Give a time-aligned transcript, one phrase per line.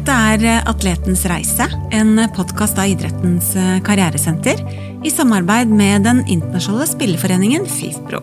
[0.00, 3.50] Dette er Atletens reise, en podkast av idrettens
[3.84, 4.62] karrieresenter
[5.04, 8.22] i samarbeid med den internasjonale spilleforeningen FIFPro.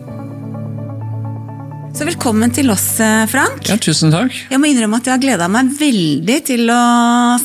[1.94, 2.88] Så velkommen til oss,
[3.30, 3.62] Frank.
[3.70, 4.34] Ja, tusen takk.
[4.50, 6.82] Jeg må innrømme at jeg har gleda meg veldig til å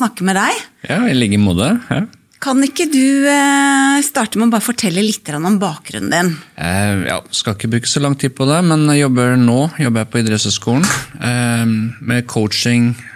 [0.02, 0.66] snakke med deg.
[0.90, 1.70] Ja, i like måte.
[1.94, 2.02] Ja.
[2.44, 6.36] Kan ikke du eh, starte med å bare fortelle litt om bakgrunnen din?
[6.58, 10.04] Eh, ja, Skal ikke bruke så lang tid på det, men jeg jobber nå jobber
[10.04, 10.90] jeg på idrettshøyskolen.
[11.22, 13.13] Eh, med coaching, eh,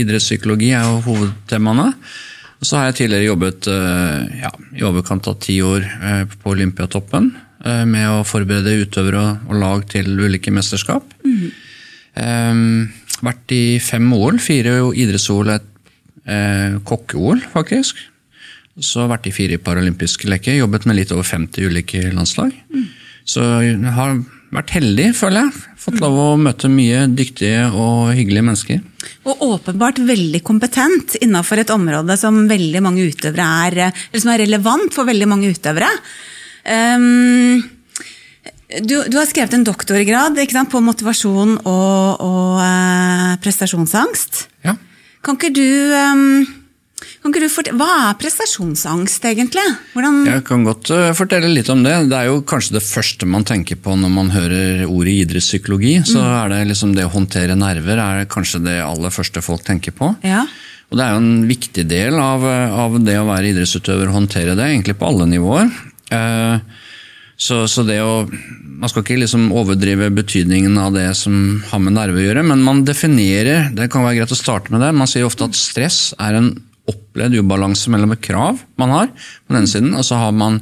[0.00, 1.90] idrettspsykologi er jo hovedtemaene.
[2.60, 6.56] Og så har jeg tidligere jobbet eh, ja, i overkant av ti år eh, på
[6.56, 7.32] Olympiatoppen.
[7.60, 11.04] med å forberede utøvere og lag til ulike mesterskap.
[11.28, 12.88] Mm.
[13.20, 14.38] vært i fem OL.
[14.40, 15.66] Fire idretts-OL et
[16.88, 18.00] kokke-OL, faktisk.
[18.80, 22.56] Så har vært i fire paralympiske leker, jobbet med litt over 50 ulike landslag.
[22.72, 22.88] Mm.
[23.28, 24.16] Så jeg har
[24.54, 25.64] vært heldig, føler jeg.
[25.80, 28.80] Fått lov å møte mye dyktige og hyggelige mennesker.
[29.30, 34.42] Og åpenbart veldig kompetent innenfor et område som veldig mange utøvere er, eller som er
[34.44, 35.90] relevant for veldig mange utøvere.
[36.66, 37.62] Um,
[38.70, 44.44] du, du, har skrevet en doktorgrad sant, på motivasjon og, og uh, prestasjonsangst.
[44.66, 44.76] Ja.
[45.24, 46.59] Kan ikke du um,
[47.20, 49.64] Hva er prestasjonsangst, egentlig?
[49.94, 51.94] Hvordan jeg kan godt uh, fortelle litt om det.
[52.10, 55.98] Det er jo kanskje det første man tenker på når man hører ordet idrettspsykologi.
[56.00, 56.08] Mm.
[56.08, 59.96] Så er det liksom det å håndtere nerver er kanskje det aller første folk tenker
[59.96, 60.12] på.
[60.26, 60.46] Ja.
[60.90, 64.56] Og det er jo en viktig del av, av det å være idrettsutøver å håndtere
[64.58, 65.70] det, egentlig på alle nivåer.
[66.10, 66.58] Uh,
[67.40, 68.26] så, så, det å
[68.80, 72.64] Man skal ikke liksom overdrive betydningen av det som har med nerver å gjøre, men
[72.64, 74.90] man definerer Det kan være greit å starte med det.
[74.96, 76.50] Man sier ofte at stress er en
[76.88, 79.12] opplevd ubalanse mellom et krav man har,
[79.46, 80.60] på den siden, og så har man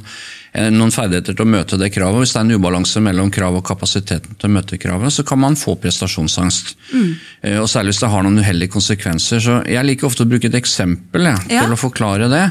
[0.53, 2.23] eh, noen ferdigheter til å møte det kravet.
[2.23, 5.41] Hvis det er en ubalanse mellom krav og kapasiteten til å møte kravet, så kan
[5.41, 6.73] man få prestasjonsangst.
[6.93, 7.13] Mm.
[7.61, 9.43] Og Særlig hvis det har noen uheldige konsekvenser.
[9.43, 11.63] Så Jeg liker ofte å bruke et eksempel ja, ja.
[11.63, 12.43] til å forklare det.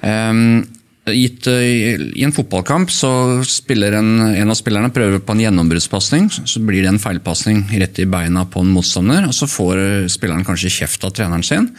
[0.00, 0.64] Um,
[1.12, 3.10] gitt, I en fotballkamp så
[3.44, 6.30] spiller en, en av spillerne prøver på en gjennombruddspasning.
[6.32, 10.46] Så blir det en feilpasning rett i beina på en motstander, og så får spilleren
[10.48, 11.70] kanskje kjeft av treneren sin.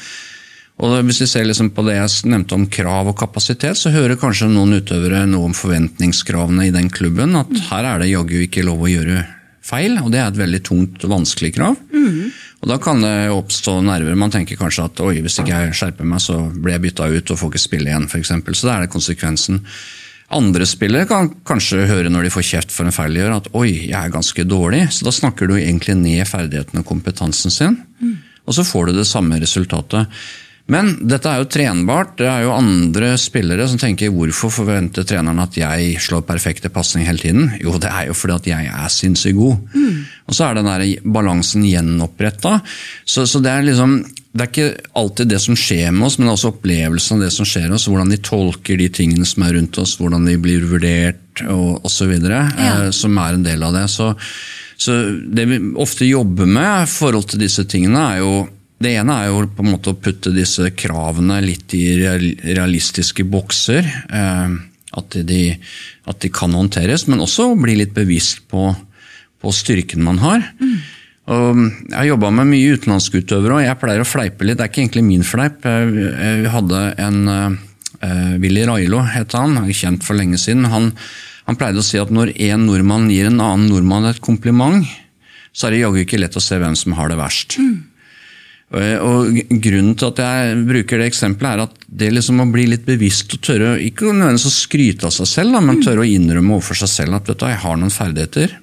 [0.83, 4.19] Og Hvis vi ser liksom på det jeg nevnte om krav og kapasitet, så hører
[4.19, 7.37] kanskje noen utøvere noe om forventningskravene i den klubben.
[7.39, 9.23] At her er det jaggu ikke lov å gjøre
[9.65, 11.79] feil, og det er et veldig tungt og vanskelig krav.
[11.95, 12.33] Mm.
[12.61, 14.17] Og Da kan det oppstå nerver.
[14.19, 17.31] Man tenker kanskje at oi, hvis ikke jeg skjerper meg, så blir jeg bytta ut
[17.31, 18.33] og får ikke spille igjen, f.eks.
[18.33, 19.61] Så da er det konsekvensen.
[20.35, 23.51] Andre spillere kan kanskje høre når de får kjeft for en feil de gjør, at
[23.53, 24.87] oi, jeg er ganske dårlig.
[24.91, 27.77] Så da snakker du egentlig ned ferdighetene og kompetansen sin.
[28.01, 28.17] Mm.
[28.45, 30.09] Og så får du det samme resultatet.
[30.71, 32.15] Men dette er jo trenbart.
[32.17, 37.11] Det er jo andre spillere som tenker hvorfor forventer treneren at jeg slår perfekte pasninger
[37.11, 37.51] hele tiden?
[37.61, 39.59] Jo, det er jo fordi at jeg er sinnssykt god.
[39.75, 39.99] Mm.
[40.25, 42.57] Og så er den der balansen gjenoppretta.
[43.05, 43.99] Så, så, det er liksom
[44.35, 47.47] det er ikke alltid det som skjer med oss, men også opplevelsen av det som
[47.47, 47.85] skjer med oss.
[47.87, 52.17] Hvordan de tolker de tingene som er rundt oss, hvordan de blir vurdert og osv.
[52.25, 52.41] Ja.
[52.57, 53.85] Eh, som er en del av det.
[53.93, 54.09] Så,
[54.81, 58.35] så det vi ofte jobber med i forhold til disse tingene, er jo
[58.83, 63.87] det ene er jo på en måte å putte disse kravene litt i realistiske bokser.
[64.09, 64.57] Eh,
[64.95, 65.41] at de,
[66.07, 68.69] at de kan håndteres, men også bli litt bevisst på,
[69.41, 70.45] på styrken man har.
[70.61, 70.75] Mm.
[71.25, 74.59] Jeg har jobba med mye utenlandske utøvere, og jeg pleier å fleipe litt.
[74.59, 75.65] Det er ikke egentlig min fleip.
[75.65, 80.67] Vi hadde en uh, Willy Railo, het han, kjent for lenge siden.
[80.69, 80.91] Han,
[81.49, 84.85] han pleide å si at når en nordmann gir en annen nordmann et kompliment,
[85.55, 87.57] så er det jaggu ikke lett å se hvem som har det verst.
[87.57, 87.94] Mm.
[88.75, 92.83] Og Grunnen til at jeg bruker det eksempelet, er at det liksom å bli litt
[92.87, 96.81] bevisst og tørre ikke nødvendigvis å skryte av seg selv, men tørre å innrømme overfor
[96.83, 98.57] seg selv at vet du, jeg har noen ferdigheter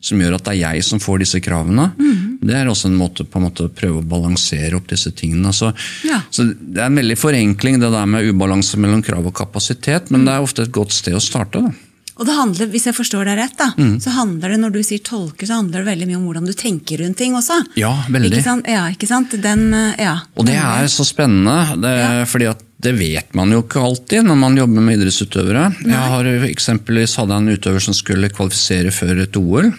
[0.00, 1.90] som gjør at det er jeg som får disse kravene.
[2.00, 2.38] Mm.
[2.40, 5.52] Det er også en måte, på en måte å prøve å balansere opp disse tingene.
[5.52, 5.74] Så,
[6.08, 6.22] ja.
[6.32, 10.24] så, Det er en veldig forenkling det der med ubalanse mellom krav og kapasitet, men
[10.24, 11.60] det er ofte et godt sted å starte.
[11.60, 11.89] da.
[12.20, 13.94] Og det handler, hvis jeg forstår deg rett, da, mm.
[14.04, 16.52] så handler det når du sier tolker, så handler det veldig mye om hvordan du
[16.52, 17.56] tenker rundt ting også.
[17.80, 18.34] Ja, veldig.
[18.34, 18.68] Ikke sant?
[18.68, 19.36] Ja, ikke sant?
[19.40, 20.18] Den, eh, ja.
[20.36, 22.26] Og det er så spennende, det, ja.
[22.28, 25.64] fordi at det vet man jo ikke alltid når man jobber med idrettsutøvere.
[25.80, 25.94] Nei.
[25.94, 29.70] Jeg har Eksempelvis hadde en utøver som skulle kvalifisere før et OL.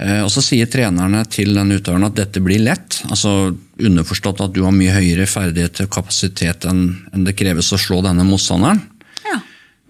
[0.00, 3.02] Eh, og Så sier trenerne til den utøveren at dette blir lett.
[3.10, 8.02] altså Underforstått at du har mye høyere ferdighet og kapasitet enn det kreves å slå
[8.06, 8.82] denne motstanderen.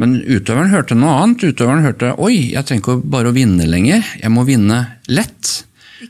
[0.01, 1.45] Men utøveren hørte noe annet.
[1.53, 5.59] Utøveren hørte oi, jeg trenger ikke bare å vinne lenger, jeg må vinne lett.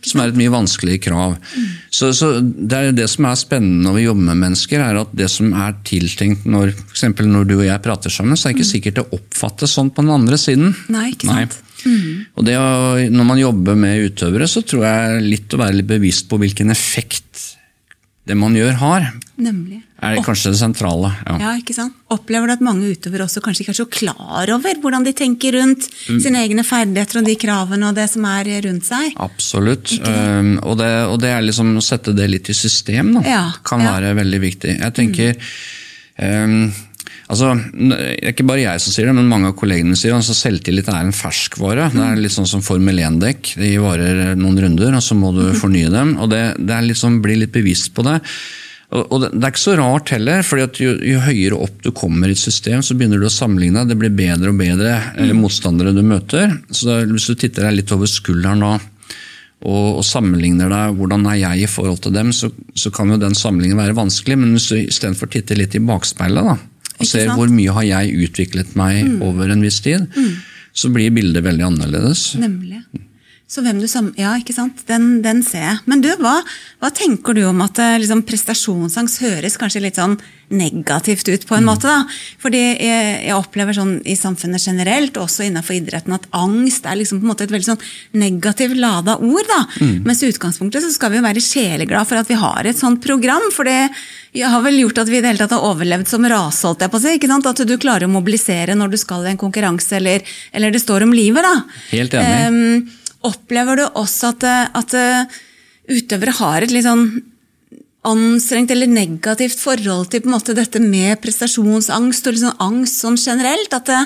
[0.06, 1.32] Som er et mye vanskeligere krav.
[1.34, 1.70] Mm.
[1.90, 5.10] Så, så, Det er det som er spennende når vi jobber med mennesker, er at
[5.18, 8.60] det som er tiltenkt når, for når du og jeg prater sammen, så er det
[8.60, 8.70] ikke mm.
[8.70, 10.76] sikkert det oppfattes sånn på den andre siden.
[10.94, 11.58] Nei, ikke sant?
[11.58, 11.66] Nei.
[11.80, 12.26] Mm.
[12.36, 12.56] Og det,
[13.10, 16.70] Når man jobber med utøvere, så tror jeg litt å være litt bevisst på hvilken
[16.70, 17.48] effekt
[18.30, 19.06] det man gjør, har.
[19.40, 19.80] Nemlig.
[20.00, 21.10] Er det kanskje det sentrale.
[21.26, 21.34] Ja.
[21.42, 21.96] Ja, ikke sant?
[22.12, 25.58] Opplever du at mange utøvere også kanskje ikke er så klar over hvordan de tenker
[25.58, 26.20] rundt Mm.
[26.24, 29.12] sine egne ferdigheter og de kravene og det som er rundt seg?
[29.20, 29.92] Absolutt.
[30.06, 33.24] Um, og, det, og det er liksom å sette det litt i system, da.
[33.28, 33.92] Ja, kan ja.
[33.98, 34.76] være veldig viktig.
[34.80, 35.36] Jeg tenker
[36.16, 36.70] um,
[37.30, 40.36] altså, Det er ikke bare jeg som sier det, men mange av kollegene sier altså
[40.36, 41.90] Selvtillit er en ferskvare.
[41.94, 43.54] Det er litt sånn som Formel 1-dekk.
[43.60, 46.16] De varer noen runder, og så må du fornye dem.
[46.18, 48.20] og det, det er liksom, Bli litt bevisst på det.
[48.90, 51.92] Og og det det er ikke så rart heller, at jo, jo høyere opp du
[51.94, 53.84] kommer i et system, så begynner du å sammenligne.
[53.86, 55.36] Det blir bedre og bedre mm.
[55.38, 56.56] motstandere du møter.
[56.74, 58.72] Så da, hvis du titter deg litt over skulderen da,
[59.60, 63.20] og, og sammenligner deg hvordan er jeg i forhold til dem, så, så kan jo
[63.20, 64.38] den sammenligningen være vanskelig.
[64.40, 66.56] Men hvis du istedenfor titter litt i bakspeilet da,
[67.00, 70.06] og ser hvor mye har jeg utviklet meg over en viss tid,
[70.72, 72.34] så blir bildet veldig annerledes.
[72.40, 72.84] Nemlig.
[73.50, 74.12] Så hvem du sammen...
[74.14, 74.84] Ja, ikke sant?
[74.86, 75.78] Den, den ser jeg.
[75.90, 76.36] Men du, hva,
[76.78, 80.20] hva tenker du om at eh, liksom, prestasjonsangst høres kanskje litt sånn
[80.54, 81.90] negativt ut på en måte?
[81.90, 82.04] da?
[82.42, 87.18] Fordi jeg, jeg opplever sånn i samfunnet generelt, også innenfor idretten, at angst er liksom
[87.18, 87.82] på en måte et veldig sånn
[88.22, 89.50] negativt lada ord.
[89.50, 89.58] da.
[90.06, 93.02] Mens i utgangspunktet så skal vi jo være sjeleglad for at vi har et sånt
[93.02, 93.50] program.
[93.50, 93.90] for det
[94.46, 96.94] har vel gjort at vi i det hele tatt har overlevd som rase, holdt jeg
[96.94, 97.18] på å si.
[97.18, 97.50] ikke sant?
[97.50, 100.22] At du klarer å mobilisere når du skal i en konkurranse, eller,
[100.54, 101.42] eller det står om livet.
[101.42, 101.82] da.
[101.90, 102.46] Helt enig.
[102.46, 105.38] Ehm, opplever du også at, eh, at eh,
[105.90, 107.06] utøvere har et litt sånn
[108.08, 113.74] anstrengt eller negativt forhold til måte dette med prestasjonsangst og liksom angst sånn generelt?
[113.76, 113.98] At det,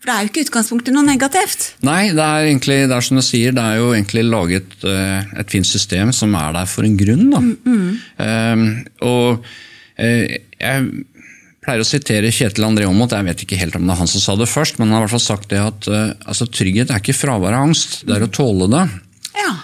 [0.00, 1.66] for det er jo ikke utgangspunktet noe negativt.
[1.84, 5.36] Nei, det er egentlig det er som du sier, det er jo egentlig laget eh,
[5.40, 7.28] et fint system som er der for en grunn.
[7.34, 7.42] Da.
[8.24, 8.64] Eh,
[9.04, 10.24] og uh,
[10.64, 11.04] jeg
[11.64, 14.22] pleier å sitere Kjetil André Aamodt, jeg vet ikke helt om det er han som
[14.22, 16.92] sa det først, men han har i hvert fall sagt det at eh, altså, trygghet
[16.92, 18.84] er ikke fravær av angst, det er å tåle det.
[19.38, 19.54] Ja.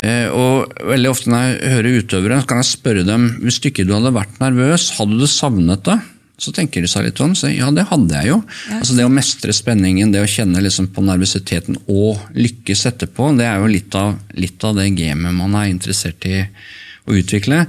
[0.00, 3.68] Eh, og veldig ofte når jeg hører utøvere, så kan jeg spørre dem hvis du
[3.70, 5.98] ikke hadde vært nervøs, hadde du savnet det?
[6.40, 7.34] Så tenker de seg litt om.
[7.36, 8.38] Så ja, det hadde jeg jo.
[8.72, 13.44] Altså Det å mestre spenningen, det å kjenne liksom på nervøsiteten og lykkes etterpå, det
[13.44, 17.66] er jo litt av, litt av det gamet man er interessert i å utvikle.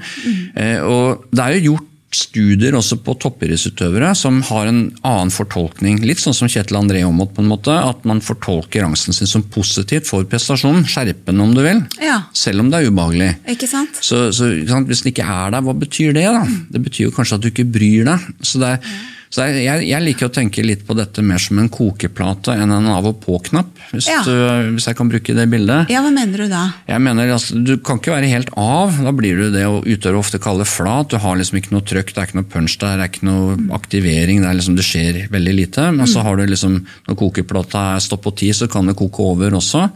[0.56, 6.02] Eh, og det er jo gjort studier også på toppidrettsutøvere som har en annen fortolkning.
[6.06, 7.74] Litt sånn som Kjetil André Aamodt, på en måte.
[7.74, 10.86] At man fortolker angsten sin som positivt for prestasjonen.
[10.90, 11.84] Skjerpende, om du vil.
[12.04, 12.22] Ja.
[12.36, 13.31] Selv om det er ubehagelig.
[13.56, 14.02] Ikke sant?
[14.04, 16.28] Så, så ikke sant, Hvis den ikke er der, hva betyr det?
[16.28, 16.44] da?
[16.75, 18.30] Det betyr jo kanskje at du ikke bryr deg.
[18.44, 18.94] Så, det er,
[19.31, 22.88] så jeg, jeg liker å tenke litt på dette mer som en kokeplate enn en
[22.92, 23.69] av og på-knapp.
[23.94, 24.19] Hvis, Ja.
[24.68, 25.88] hvis jeg kan bruke det bildet.
[25.89, 26.66] Ja, hva mener du da?
[26.88, 28.92] Jeg mener, altså, Du kan ikke være helt av.
[29.01, 31.10] Da blir du det utøvere ofte kaller flat.
[31.10, 33.24] Du har liksom ikke noe trøkk, det er ikke noe punch der, det er ikke
[33.31, 34.42] noe aktivering.
[34.44, 35.88] Det, er liksom, det skjer veldig lite.
[35.95, 39.24] Men så har du liksom, når kokeplata er stopp på ti, så kan det koke
[39.31, 39.88] over også.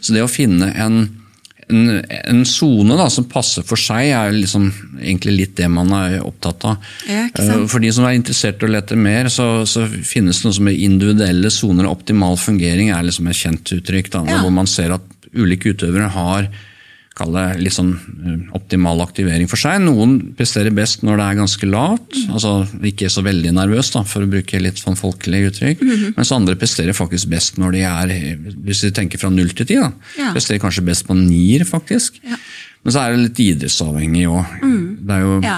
[0.00, 1.17] Så det å finne en
[1.70, 4.70] en sone som passer for seg, er liksom
[5.00, 6.76] egentlig litt det man er opptatt av.
[7.08, 7.26] Ja?
[7.28, 10.56] Eh, For de som er interessert i å lete mer, så, så finnes det noe
[10.56, 11.90] som er individuelle soner.
[11.90, 14.40] Optimal fungering er liksom et kjent uttrykk, da, Ja.
[14.42, 15.04] hvor man ser at
[15.36, 16.48] ulike utøvere har
[17.18, 19.80] kall det litt sånn eh, optimal aktivering for seg.
[19.84, 22.32] Noen presterer best når det er ganske lavt, Mm.
[22.34, 22.52] altså
[22.88, 25.80] ikke så veldig nervøs, da, for å bruke litt sånn folkelig uttrykk.
[25.82, 26.14] Mhm.
[26.16, 28.14] Mens andre presterer faktisk best når de er,
[28.64, 29.74] hvis vi tenker fra null til ti.
[29.74, 29.92] Ja.
[30.32, 32.20] presterer kanskje best på nier, faktisk.
[32.24, 32.36] Ja.
[32.86, 34.52] Men så er det litt idrettsavhengig òg.
[35.08, 35.56] Det er jo Ja,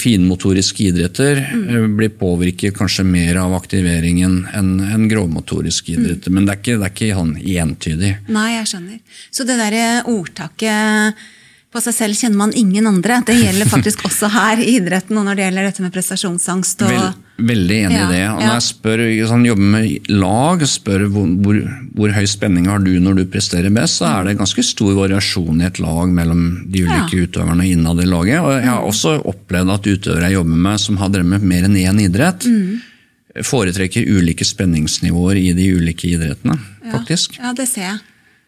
[0.00, 1.96] Finmotoriske idretter mm.
[1.98, 6.34] blir påvirket kanskje mer av aktiveringen enn en grovmotoriske idretter.
[6.34, 8.14] Men det er ikke, det er ikke entydig.
[8.34, 9.20] Nei, jeg skjønner.
[9.30, 11.22] Så det derre ordtaket
[11.70, 15.24] på seg selv kjenner man ingen andre, det gjelder faktisk også her i idretten, og
[15.28, 17.12] når det gjelder dette med prestasjonsangst og Vel,
[17.50, 18.24] veldig enig Ja, i det.
[18.32, 18.48] Og ja.
[18.48, 21.60] når jeg spør, sånn, jobber med lag, og spør hvor, hvor,
[21.94, 25.62] hvor høy spenning har du når du presterer best, så er det ganske stor variasjon
[25.62, 26.42] i et lag mellom
[26.74, 28.42] de ulike utøverne innad i laget.
[28.42, 31.70] Og jeg har også opplevd at utøvere jeg jobber med som har drevet med mer
[31.70, 32.80] enn én idrett, Mm.
[33.46, 36.56] foretrekker ulike spenningsnivåer i de ulike idrettene,
[36.90, 37.38] faktisk.
[37.38, 37.98] Ja, det ser jeg.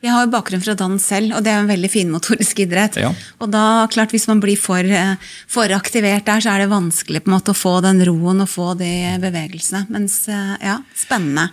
[0.02, 2.96] Jeg har jo bakgrunn fra dans selv, og det er en veldig finmotorisk idrett.
[2.98, 3.12] Ja.
[3.38, 5.14] Og da, klart, hvis man blir for, eh,
[5.46, 8.50] for aktivert der, så er det vanskelig på en måte å få den roen og
[8.50, 8.90] få de
[9.22, 9.86] bevegelsene.
[9.94, 11.52] Mens, eh, ja, spennende.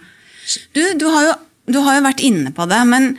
[0.73, 1.35] Du, du, har, jo,
[1.69, 3.11] du har jo vært inne på det, men,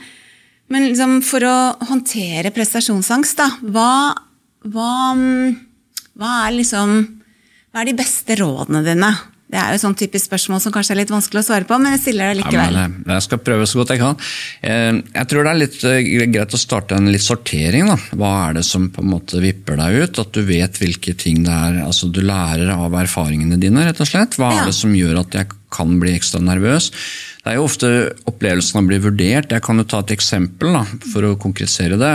[0.67, 1.55] men liksom for å
[1.87, 3.93] håndtere prestasjonsangst, da, hva,
[4.67, 5.55] hva, mm,
[6.19, 6.99] hva er liksom
[7.71, 9.07] Hva er de beste rådene dine?
[9.51, 11.75] Det er jo et sånn typisk spørsmål som kanskje er litt vanskelig å svare på,
[11.81, 12.77] men jeg stiller det Ja, likevel.
[12.77, 14.15] men eh, jeg skal prøve så godt jeg kan.
[14.63, 17.87] Eh, Jeg tror det er litt eh, greit å starte en litt sortering.
[17.91, 17.97] Da.
[18.15, 20.19] Hva er det som på en måte vipper deg ut?
[20.23, 23.83] At du vet hvilke ting det er altså du lærer av erfaringene dine.
[23.89, 24.39] rett og slett.
[24.39, 24.61] Hva Ja.
[24.63, 26.91] er det som gjør at jeg kan bli ekstra nervøs?
[27.41, 27.87] Det er jo ofte
[28.29, 29.49] opplevelsene blir vurdert.
[29.49, 32.11] Jeg kan jo ta et eksempel da, for å konkretisere det.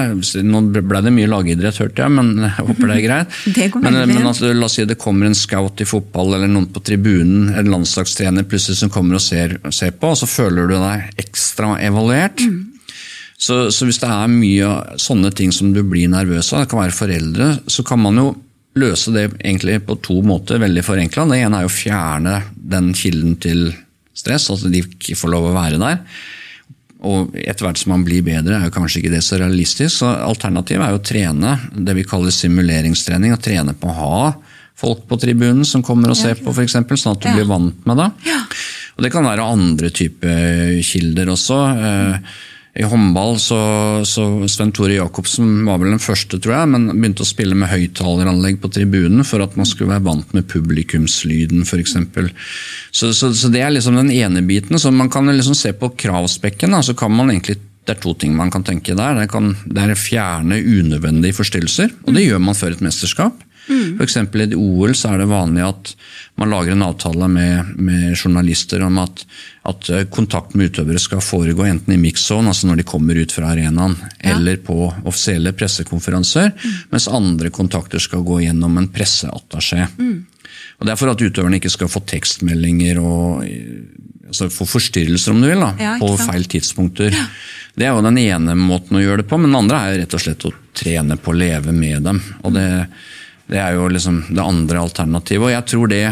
[0.46, 3.40] Nå ble det mye lagidrett, hørte jeg, men jeg håper det er greit.
[3.56, 6.68] Det men, men altså, la oss si det kommer en scout i fotball eller noen
[6.70, 10.76] på tribunen, en landslagstrener plutselig som kommer og ser, ser på, og så føler du
[10.78, 12.42] deg ekstra evaluert.
[13.36, 16.84] Så, så hvis det er mye sånne ting som du blir nervøs av, det kan
[16.84, 18.28] være foreldre, så kan man jo
[18.78, 21.26] løse det egentlig på to måter, veldig forenkla.
[21.32, 22.38] Det ene er jo å fjerne
[22.76, 23.66] den kilden til
[24.26, 26.02] stress, at de ikke får lov å være der.
[27.06, 30.00] Og etter hvert som man blir bedre, er jo kanskje ikke det så realistisk.
[30.00, 33.34] så Alternativet er jo å trene det vi kaller simuleringstrening.
[33.36, 34.20] Å trene på å ha
[34.76, 38.00] folk på tribunen som kommer og ser på, f.eks., sånn at du blir vant med
[38.00, 38.10] det.
[38.28, 38.42] Ja.
[38.96, 41.60] Og det kan være andre typer kilder også.
[42.76, 43.58] I håndball så,
[44.04, 47.70] så Sven Tore Jacobsen var vel den første, tror jeg, men begynte å spille med
[47.70, 51.96] høyttaleranlegg på tribunen for at man skulle være vant med publikumslyden, f.eks.
[52.90, 54.76] Så, så, så det er liksom den ene biten.
[54.80, 56.76] Så man kan liksom se på kravspekken.
[56.76, 59.14] Da, så kan man egentlig det er to ting man kan tenke der.
[59.20, 63.44] Det, kan, det er å fjerne unødvendige forstyrrelser, og det gjør man før et mesterskap.
[63.66, 65.92] For eksempel I OL så er det vanlig at
[66.38, 69.24] man lager en avtale med, med journalister om at,
[69.66, 73.18] at eh, kontakt med utøvere skal foregå enten i mix zone, altså når de kommer
[73.18, 76.52] ut fra arenaen, eller på offisielle pressekonferanser,
[76.92, 79.88] mens andre kontakter skal gå gjennom en presseattaché.
[80.76, 83.42] Og Det er for at utøverne ikke skal få tekstmeldinger og
[84.26, 87.14] altså få forstyrrelser, om du vil, da, Ja, på feil tidspunkter.
[87.76, 90.00] Det er jo den ene måten å gjøre det på, men den andre er jo
[90.02, 92.20] rett og slett å trene på å leve med dem.
[92.42, 92.66] Og det,
[93.50, 95.44] det er jo liksom det andre alternativet.
[95.48, 96.04] Og jeg tror det,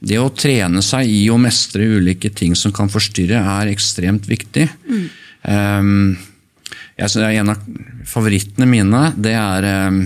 [0.00, 4.68] det å trene seg i å mestre ulike ting som kan forstyrre, er ekstremt viktig.
[5.42, 6.16] Um,
[6.98, 7.68] jeg synes En av
[8.08, 10.00] favorittene mine, det er um,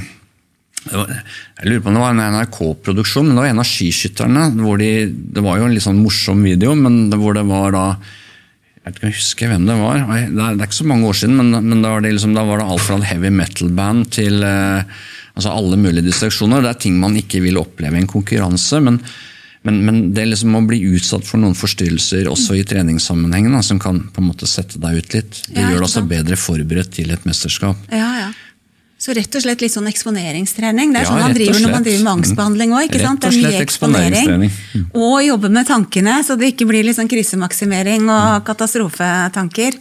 [0.82, 4.48] jeg lurer på om det var en NRK-produksjon, men det var en av skiskytterne.
[4.58, 7.76] Hvor de, det var jo en litt sånn morsom video, men det, hvor det var
[7.76, 7.86] da
[8.82, 10.00] Jeg vet ikke om jeg husker hvem det var.
[10.02, 12.34] Det er, det er ikke så mange år siden, men, men da, var det liksom,
[12.34, 15.04] da var det alt fra heavy metal-band til eh,
[15.34, 16.62] altså alle mulige distraksjoner.
[16.62, 18.80] Det er ting man ikke vil oppleve i en konkurranse.
[18.82, 19.00] men
[19.64, 23.78] men, men det liksom å bli utsatt for noen forstyrrelser også i treningssammenhengen, da, som
[23.78, 26.90] kan på en måte sette deg ut litt, det Ja, gjør deg også bedre forberedt
[26.96, 27.76] til et mesterskap.
[27.94, 28.32] Ja, ja.
[29.02, 30.90] Så rett og slett litt sånn eksponeringstrening.
[30.94, 32.82] Det er Ja, sånn man driver når man driver med angstbehandling òg.
[32.82, 34.18] Rett Det og er mye slett eksponering.
[34.18, 34.90] eksponeringstrening.
[34.94, 39.78] Og jobbe med tankene, så det ikke blir litt sånn krisemaksimering og katastrofetanker.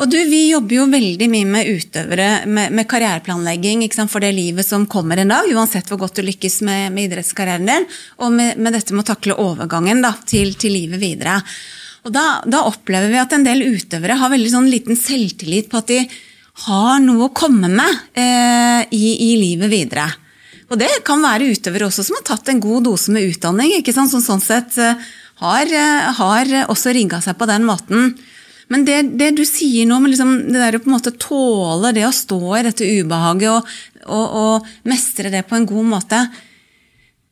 [0.00, 4.64] Og du, Vi jobber jo veldig mye med utøvere med, med karriereplanlegging for det livet
[4.64, 7.84] som kommer en dag, uansett hvor godt du lykkes med, med idrettskarrieren din,
[8.16, 11.36] og med, med dette med å takle overgangen da, til, til livet videre.
[12.08, 15.82] Og da, da opplever vi at en del utøvere har veldig sånn liten selvtillit på
[15.82, 16.00] at de
[16.64, 20.08] har noe å komme med eh, i, i livet videre.
[20.70, 23.92] Og det kan være utøvere også som har tatt en god dose med utdanning, ikke
[23.92, 24.12] sant?
[24.12, 25.08] som sånn sett eh,
[25.44, 28.14] har, eh, har også rigga seg på den måten.
[28.70, 31.90] Men det, det du sier nå, med liksom det der å på en måte tåle
[31.96, 33.74] det å stå i dette ubehaget og,
[34.06, 36.22] og, og mestre det på en god måte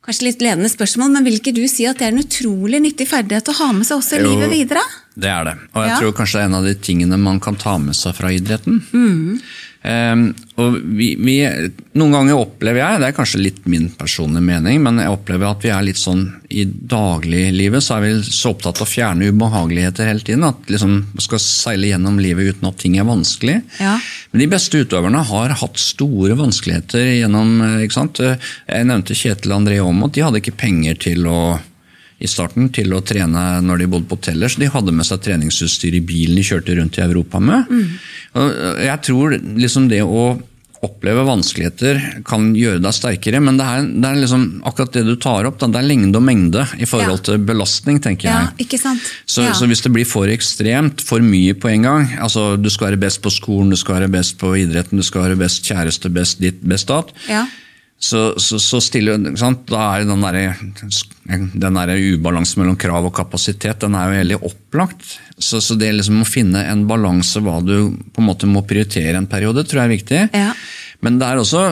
[0.08, 3.04] Kanskje litt ledende spørsmål, men vil ikke du si at det er en utrolig nyttig
[3.10, 4.30] ferdighet å ha med seg også i Jo.
[4.30, 4.80] livet videre?
[5.18, 5.56] Det er det.
[5.74, 5.98] Og jeg Ja.
[5.98, 8.82] tror kanskje det er en av de tingene man kan ta med seg fra idretten.
[8.92, 9.40] Mm.
[9.88, 10.22] Um,
[10.58, 11.36] og vi, vi,
[11.94, 15.62] noen ganger opplever jeg, det er kanskje litt min personlige mening, men jeg opplever at
[15.62, 20.10] vi er litt sånn i dagliglivet så er vi så opptatt av å fjerne ubehageligheter
[20.10, 20.44] hele tiden.
[20.48, 23.60] At liksom skal seile gjennom livet uten at ting er vanskelig.
[23.78, 23.94] Ja.
[24.32, 28.18] Men de beste utøverne har hatt store vanskeligheter gjennom eh, ikke sant?
[28.18, 30.16] Jeg nevnte Kjetil André Aamodt.
[30.18, 31.40] De hadde ikke penger til å
[32.18, 35.20] i starten til å trene når de bodde på hoteller, så de hadde med seg
[35.22, 37.68] treningsutstyr i bilen de kjørte rundt i Europa med.
[37.70, 37.90] Mm.
[38.84, 40.38] jeg tror liksom det å
[40.86, 41.96] oppleve vanskeligheter
[42.28, 45.56] kan gjøre deg sterkere, men det er, det er liksom akkurat det du tar opp.
[45.58, 45.66] Da.
[45.74, 47.24] Det er lengde og mengde i forhold Ja.
[47.32, 48.66] til belastning, tenker Ja, jeg.
[48.68, 49.02] ikke sant?
[49.26, 49.54] Så, ja.
[49.58, 53.00] så hvis det blir for ekstremt, for mye på en gang altså Du skal være
[53.08, 56.38] best på skolen, du skal være best på idretten, du skal være best kjæreste, best
[56.38, 57.10] ditt, best datt.
[57.98, 59.18] Så, så, så stiller?
[59.18, 60.52] Da er den derre
[61.28, 65.16] den der ubalansen mellom krav og kapasitet den er jo veldig opplagt.
[65.34, 69.18] Så, så det liksom å finne en balanse hva du på en måte må prioritere
[69.18, 70.22] en periode, tror jeg er viktig.
[70.38, 70.54] Ja.
[71.04, 71.66] Men det er også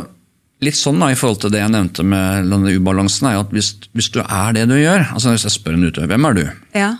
[0.64, 3.74] litt sånn da, i forhold til det jeg nevnte med denne ubalansen, er at hvis,
[3.96, 6.44] hvis du er det du gjør altså Hvis jeg spør en utøver hvem er du,
[6.78, 6.92] ja.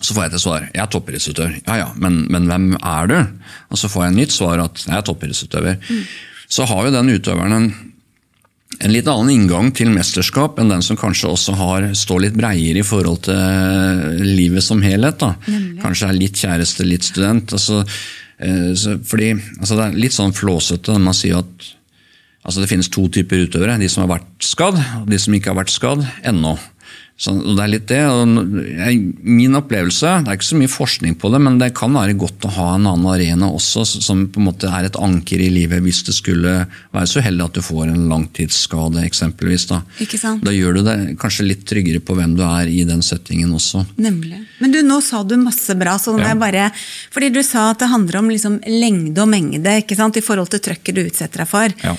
[0.00, 1.56] så får jeg til svar jeg er toppidrettsutøver.
[1.66, 3.18] Ja ja, men, men hvem er du?
[3.70, 5.98] Og så får jeg et nytt svar at jeg er toppidrettsutøver.
[6.54, 7.68] Så har jo den utøveren en,
[8.80, 12.82] en litt annen inngang til mesterskap enn den som kanskje også har, står litt breiere
[12.82, 15.20] i forhold til livet som helhet.
[15.20, 15.34] Da.
[15.82, 17.54] Kanskje er litt kjæreste, litt student.
[17.54, 17.82] Altså,
[18.38, 21.70] eh, så, fordi, altså det er litt sånn flåsete når man sier at
[22.44, 23.78] altså det finnes to typer utøvere.
[23.80, 26.56] De som har vært skadd, og de som ikke har vært skadd ennå.
[27.16, 28.00] Så, det er litt det,
[29.22, 32.46] Min opplevelse, det er ikke så mye forskning på det, men det kan være godt
[32.48, 35.84] å ha en annen arena også, som på en måte er et anker i livet
[35.84, 36.56] hvis det skulle
[36.90, 39.68] være så heldig at du får en langtidsskade, eksempelvis.
[39.70, 40.42] Da, Ikke sant?
[40.44, 43.84] da gjør du det kanskje litt tryggere på hvem du er i den settingen også.
[43.94, 44.42] Nemlig.
[44.58, 46.32] Men du, nå sa du masse bra, så nå Ja.
[46.34, 46.70] jeg bare
[47.14, 50.16] Fordi du sa at det handler om liksom lengde og mengde ikke sant?
[50.18, 51.74] i forhold til trøkket du utsetter deg for.
[51.84, 51.94] Ja.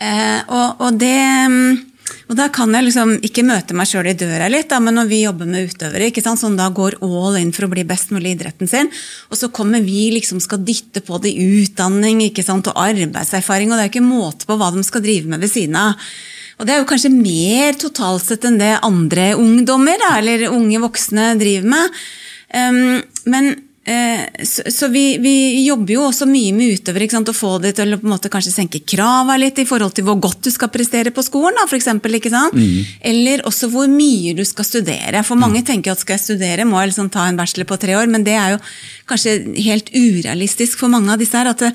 [0.00, 1.16] Eh, og, og det
[1.48, 1.89] mm,
[2.30, 5.08] og da kan jeg liksom ikke møte meg sjøl i døra litt, da, men når
[5.10, 8.12] vi jobber med utøvere ikke sant, som da går all in for å bli best
[8.14, 8.90] mulig i idretten sin,
[9.30, 13.80] og så kommer vi liksom skal dytte på det utdanning ikke sant, og arbeidserfaring, og
[13.80, 16.10] det er ikke måte på hva de skal drive med ved siden av.
[16.60, 20.82] Og det er jo kanskje mer totalt sett enn det andre ungdommer da, eller unge
[20.82, 22.00] voksne driver med.
[22.52, 23.00] Um,
[23.30, 23.54] men
[24.44, 27.98] så, så vi, vi jobber jo også mye med utøvere Å få det til å
[27.98, 31.10] på en måte kanskje senke krava litt i forhold til hvor godt du skal prestere
[31.10, 31.56] på skolen.
[31.56, 32.54] Da, for eksempel, ikke sant?
[33.00, 35.24] Eller også hvor mye du skal studere.
[35.26, 37.96] For mange tenker at skal jeg studere, må jeg liksom ta en bachelor på tre
[37.96, 38.60] år, men det er jo
[39.10, 41.50] kanskje helt urealistisk for mange av disse her.
[41.56, 41.72] Det,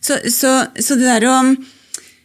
[0.00, 1.36] så, så, så det der å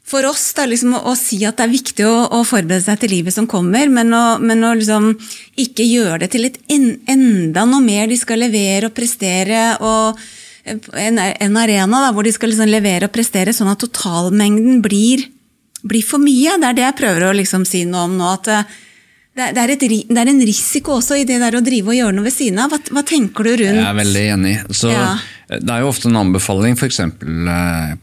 [0.07, 3.01] for oss da, liksom, å, å si at det er viktig å, å forberede seg
[3.01, 5.11] til livet som kommer, men å, men å liksom,
[5.59, 9.63] ikke gjøre det til et en, enda noe mer de skal levere og prestere.
[9.83, 10.19] og
[10.63, 14.79] eh, En, en arena da, hvor de skal liksom levere og prestere, sånn at totalmengden
[14.85, 15.27] blir,
[15.83, 16.55] blir for mye.
[16.55, 18.31] Det er det jeg prøver å liksom si noe om nå.
[18.39, 18.77] at eh,
[19.37, 19.79] det, er et,
[20.09, 22.59] det er en risiko også i det der å drive og gjøre noe ved siden
[22.63, 22.73] av.
[22.73, 24.55] Hva, hva tenker du rundt Jeg er veldig enig.
[24.75, 25.09] Så Ja.
[25.47, 26.97] Det er jo ofte en anbefaling f.eks.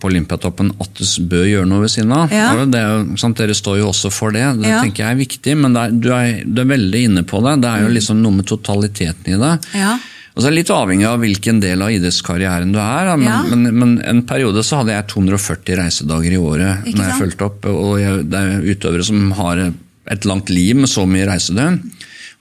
[0.00, 2.32] på Olympiatoppen at du bør gjøre noe ved siden av.
[2.32, 2.46] Ja.
[2.64, 4.46] Det er dere står jo også for det.
[4.62, 4.80] Det Ja.
[4.80, 7.60] tenker jeg er viktig, men er, du, er, du er veldig inne på det.
[7.60, 9.52] Det er jo liksom noe med totaliteten i det.
[9.74, 9.76] Mm.
[9.76, 9.98] Ja.
[10.34, 13.12] Og så er det litt avhengig av hvilken del av idrettskarrieren du er.
[13.16, 13.42] Men, Ja.
[13.54, 17.44] men, men en periode så hadde jeg 240 reisedager i året Ikke når jeg fulgte
[17.46, 17.66] opp.
[17.70, 19.62] Og jeg, det er utøvere som har
[20.10, 21.78] et langt liv med så mye reisedøgn.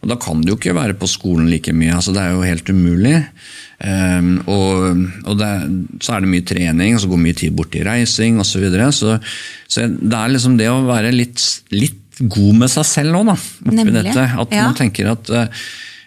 [0.03, 1.93] Og da kan du jo ikke være på skolen like mye.
[1.95, 3.21] altså Det er jo helt umulig.
[3.83, 5.69] Um, og og det, er-
[6.03, 8.51] så er det mye trening, og så går mye tid bort i reising osv.
[8.51, 8.91] Så, videre.
[8.91, 9.19] så
[9.67, 11.39] Så det er liksom det å være litt,
[11.71, 13.37] litt god med seg selv nå, da.
[13.65, 14.27] Oppi Nemlig, dette.
[14.43, 14.67] At ja.
[14.67, 15.47] man tenker at eh,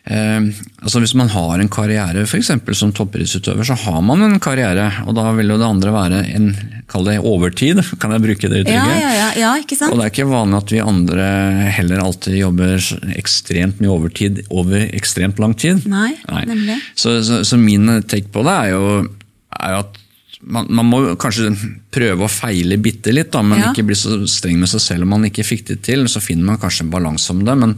[0.07, 0.41] Eh,
[0.83, 4.87] altså Hvis man har en karriere for eksempel som toppidrettsutøver, så har man en karriere.
[5.07, 6.49] Og da vil jo det andre være en
[6.87, 9.01] kall det overtid, kan jeg bruke det Ja, uttrykket?
[9.03, 9.91] ja, ja, ja, ikke sant?
[9.93, 11.27] Og det er ikke vanlig at vi andre
[11.81, 12.79] heller alltid jobber
[13.19, 15.83] ekstremt mye overtid over ekstremt lang tid.
[15.91, 16.13] Nei,
[16.47, 16.79] nemlig.
[16.95, 18.85] Så, så, så min take på det er jo,
[19.59, 20.03] er jo at
[20.47, 21.51] man, man må kanskje
[21.97, 23.71] prøve å feile bitte litt, da, men Ja.
[23.73, 26.05] ikke bli så streng med seg selv om man ikke fikk det til.
[26.13, 27.55] Så finner man kanskje en balanse om det.
[27.59, 27.73] Men,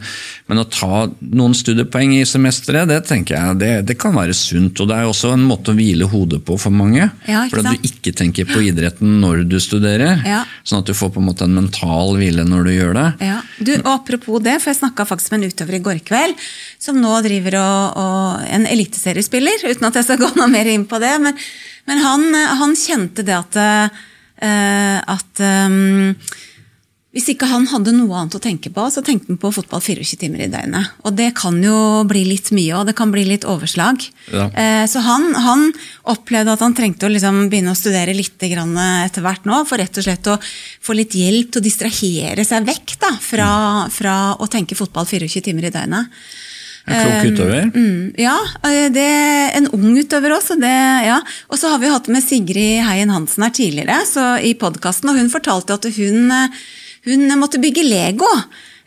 [0.50, 4.81] men å ta noen studiepoeng i semesteret, det tenker jeg det, det kan være sunt.
[4.83, 7.07] Og det er også en måte å hvile hodet på for mange.
[7.28, 10.20] Ja, for at du ikke tenker på idretten når du studerer.
[10.26, 10.42] Ja.
[10.66, 13.09] Sånn at du får på en måte en mental hvile når du gjør det.
[13.31, 13.38] Ja.
[13.62, 16.37] Du, og Apropos det, for jeg snakka faktisk med en utøver i går kveld
[16.78, 20.85] som nå driver og, og en eliteseriespiller, uten at jeg skal gå noe mer inn
[20.88, 21.16] på det.
[21.22, 21.38] Men,
[21.88, 22.29] men han,
[22.61, 23.57] han kjente det at,
[24.44, 26.12] eh, at um,
[27.16, 30.18] hvis ikke han hadde noe annet å tenke på, så tenkte han på fotball 24
[30.20, 30.90] timer i døgnet.
[31.09, 34.05] Og det kan jo bli litt mye, og det kan bli litt overslag.
[34.29, 34.51] Ja.
[34.53, 35.64] Eh, Så han, han
[36.12, 39.96] opplevde at han trengte å liksom begynne å studere litt etter hvert nå, for rett
[39.96, 40.37] og slett å
[40.85, 43.51] få litt hjelp til å distrahere seg vekk da, fra,
[43.90, 46.12] fra å tenke fotball 24 timer i døgnet.
[46.88, 47.68] En klok utøver.
[47.74, 48.37] Um, ja,
[48.68, 50.59] eh, det er en ung utøver også.
[50.61, 50.74] Det,
[51.09, 51.18] ja.
[51.53, 55.20] Og så har vi hatt med Sigrid Heien Hansen her tidligere så i podkasten, og
[55.20, 56.59] hun fortalte at hun, eh,
[57.09, 58.31] hun måtte bygge Lego.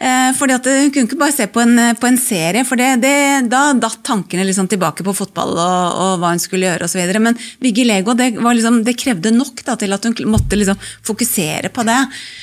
[0.01, 3.03] Eh, fordi at Hun kunne ikke bare se på en, på en serie, for det,
[3.03, 7.13] det, da datt tankene liksom tilbake på fotball og, og hva hun skulle gjøre osv.
[7.21, 10.81] Men bygge Lego det, var liksom, det krevde nok da, til at hun måtte liksom
[11.05, 11.99] fokusere på det.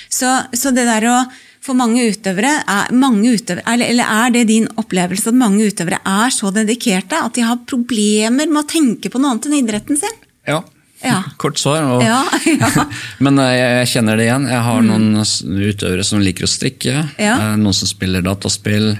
[0.06, 1.18] Så, så det der å
[1.64, 5.98] for mange utøvere, er, mange utøvere eller, eller er det din opplevelse at mange utøvere
[6.06, 9.98] er så dedikerte at de har problemer med å tenke på noe annet enn idretten
[10.00, 10.18] sin?
[10.48, 10.62] Ja.
[11.04, 11.20] Ja.
[11.42, 11.84] Kort svar.
[11.86, 12.84] Og, Ja, ja.
[13.24, 14.46] Men eh, jeg, jeg kjenner det igjen.
[14.50, 16.94] Jeg har noen utøvere som liker å strikke.
[17.20, 17.34] Ja.
[17.36, 18.96] eh, Noen som spiller dataspill.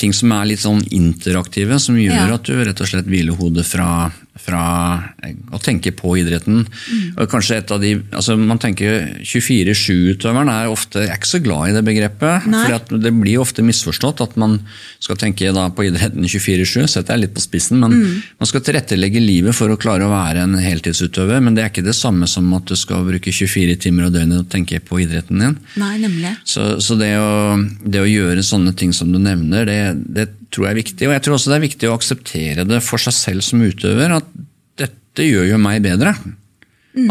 [0.00, 3.66] Ting som er litt sånn interaktive, som gjør at du rett og slett hviler hodet
[3.68, 4.08] fra,
[4.40, 4.62] fra
[5.54, 6.64] å tenke på idretten.
[6.66, 7.06] Mm.
[7.16, 11.40] Og kanskje et av de, altså Man tenker 24-7-utøveren er ofte jeg er ikke så
[11.44, 12.46] glad i det begrepet.
[12.46, 14.58] For Det blir ofte misforstått at man
[15.02, 16.86] skal tenke da på idretten 24-7.
[16.90, 18.22] Setter jeg litt på spissen, men Mm.
[18.38, 21.40] man skal tilrettelegge livet for å klare å være en heltidsutøver.
[21.42, 24.40] Men det er ikke det samme som at du skal bruke 24 timer og døgnet
[24.44, 25.56] og tenke på idretten din.
[25.80, 26.36] Nei, nemlig.
[26.44, 29.80] Så, så det, å, det å gjøre sånne ting som du nevner, det,
[30.12, 31.08] det tror jeg er viktig.
[31.08, 34.16] Og jeg tror også det er viktig å akseptere det for seg selv som utøver.
[34.16, 34.28] At
[34.80, 36.16] dette gjør jo meg bedre.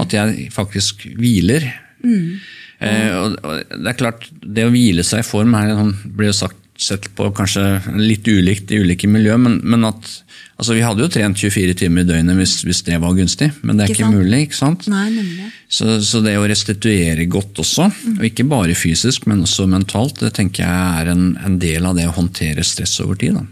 [0.01, 1.67] At jeg faktisk hviler.
[2.81, 6.33] Eh, og, og det er klart, det å hvile seg i form er, sånn, blir
[6.33, 7.63] jo sagt sett på kanskje
[7.99, 10.09] litt ulikt i ulike miljø, men, men at
[10.55, 13.75] altså Vi hadde jo trent 24 timer i døgnet hvis, hvis det var gunstig, men
[13.75, 14.41] det er Ikke ikke, mulig.
[14.47, 14.87] ikke sant?
[14.91, 15.49] Nei, nemlig.
[15.67, 20.33] Så, så det å restituere godt også, og ikke bare fysisk, men også mentalt, det
[20.37, 23.35] tenker jeg er en, en del av det å håndtere stress over tid.
[23.39, 23.45] da.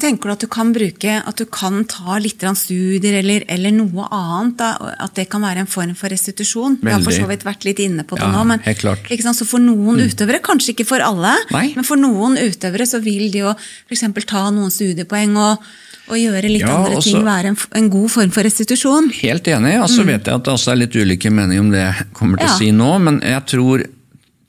[0.00, 4.06] Tenker du at du kan bruke, at du kan ta litt studier eller, eller noe
[4.10, 4.56] annet?
[4.58, 4.70] Da,
[5.04, 6.78] at det kan være en form for restitusjon?
[6.82, 8.44] Vi har for så vidt vært litt inne på det Ja, nå.
[8.48, 8.60] Men.
[8.64, 9.32] Mm.
[9.34, 11.72] Så for noen utøvere, kanskje ikke for alle, Nei.
[11.76, 14.04] men for noen utøvere så vil de jo f.eks.
[14.26, 15.62] ta noen studiepoeng og,
[16.08, 19.10] og gjøre litt Ja, andre også- ting være en, en god form for restitusjon.
[19.22, 19.80] Helt enig.
[19.80, 22.38] og så vet jeg at det også er litt ulike meninger om det jeg kommer
[22.38, 22.54] til Ja.
[22.54, 23.84] å si nå, men jeg tror,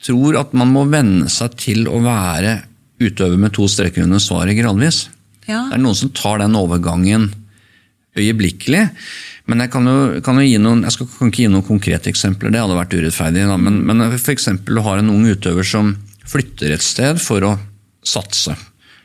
[0.02, 2.62] tror at man må venne seg til å være
[3.00, 5.08] utøver med to streker under svaret gradvis.
[5.46, 5.66] Ja.
[5.70, 7.30] Det er noen som tar den overgangen
[8.16, 8.88] øyeblikkelig.
[9.46, 12.10] Men jeg kan jo, kan jo gi noen, jeg skal, kan ikke gi noen konkrete
[12.10, 13.44] eksempler, det hadde vært urettferdig.
[13.46, 13.58] Da.
[13.60, 14.48] Men, men f.eks.
[14.66, 15.94] du har en ung utøver som
[16.26, 17.52] flytter et sted for å
[18.06, 18.56] satse.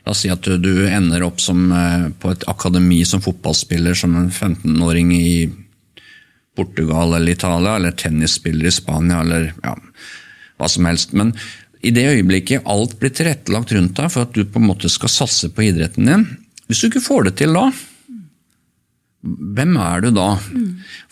[0.02, 4.16] La oss si at du, ender opp som, eh, på et akademi som fotballspiller som
[4.18, 5.34] en 15-åring i
[6.58, 9.76] Portugal eller Italia, eller tennisspiller i Spania, eller ja,
[10.58, 11.14] hva som helst.
[11.16, 11.30] Men
[11.82, 15.10] i det øyeblikket alt blir tilrettelagt rundt deg for at du på en måte skal
[15.10, 16.28] satse på idretten din
[16.68, 17.66] Hvis du ikke får det til da,
[19.22, 20.30] hvem er du da?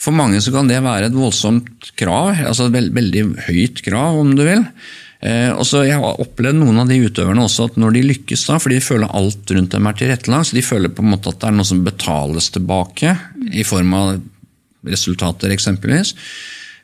[0.00, 4.18] For mange så kan det være et voldsomt krav, altså et veld, veldig høyt krav,
[4.18, 4.64] om du vil.
[5.20, 8.46] Eh, og så Jeg har opplevd noen av de utøverne også at når de lykkes,
[8.48, 11.30] da, for de føler alt rundt dem er tilrettelagt, så de føler på en måte
[11.30, 13.14] at det er noe som betales tilbake
[13.52, 14.14] i form av
[14.90, 16.14] resultater, eksempelvis.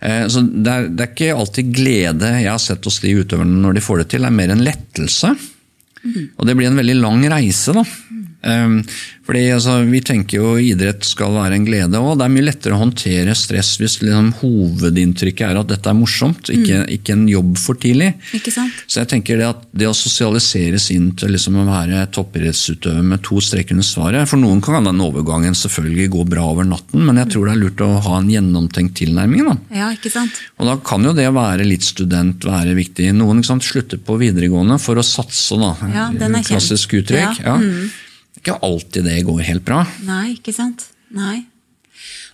[0.00, 3.62] Eh, så det er, det er ikke alltid glede jeg har sett hos de utøverne
[3.62, 5.35] når de får det til, det er mer en lettelse.
[6.06, 7.82] Og det blir en veldig lang reise, da.
[7.82, 8.25] Um,
[9.26, 12.14] fordi altså, Vi tenker jo idrett skal være en glede òg.
[12.18, 16.50] Det er mye lettere å håndtere stress hvis liksom, hovedinntrykket er at dette er morsomt,
[16.52, 18.12] ikke, ikke en jobb for tidlig.
[18.37, 18.85] Ikke sant?
[18.87, 23.24] Så jeg tenker det at det å sosialiseres inn til liksom å være toppidrettsutøver med
[23.26, 27.20] to streker under svaret For noen kan den overgangen selvfølgelig gå bra over natten, men
[27.22, 29.46] jeg tror det er lurt å ha en gjennomtenkt tilnærming.
[29.50, 29.56] da.
[29.74, 30.38] Ja, ikke sant?
[30.61, 33.11] Og da kan jo det å være litt student være viktig.
[33.16, 35.74] Noen sant, slutter på videregående for å satse, da.
[35.92, 36.46] Ja, den er.
[36.46, 37.42] Klassisk uttrykk.
[37.42, 38.05] Ja, mm.
[38.46, 39.80] Ikke alltid det går helt bra.
[40.06, 40.87] Nei, ikke sant?
[41.11, 41.40] Nei.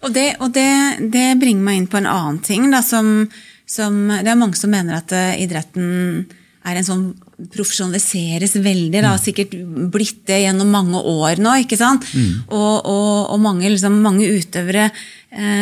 [0.04, 0.68] Og, det, og det,
[1.08, 2.66] det bringer meg inn på en annen ting.
[2.68, 3.24] Da, som,
[3.64, 6.26] som, det er mange som mener at eh, idretten
[6.68, 7.06] er en sånn
[7.54, 8.92] profesjonaliseres veldig.
[8.92, 9.56] Det har sikkert
[9.94, 11.56] blitt det gjennom mange år nå.
[11.64, 12.04] ikke sant?
[12.52, 14.90] Og, og, og mange, liksom, mange utøvere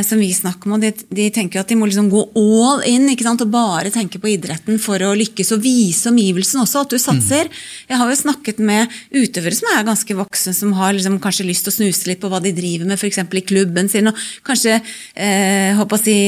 [0.02, 3.44] som vi snakker med, de, de tenker at de må liksom gå all in og
[3.52, 5.52] bare tenke på idretten for å lykkes.
[5.54, 7.46] Og vise omgivelsene også at du satser.
[7.86, 11.68] Jeg har jo snakket med utøvere som er ganske voksne, som har liksom kanskje lyst
[11.68, 13.22] til å snuse litt på hva de driver med, f.eks.
[13.22, 14.10] i klubben sin.
[14.10, 14.80] og kanskje
[15.14, 16.18] eh, håper å si,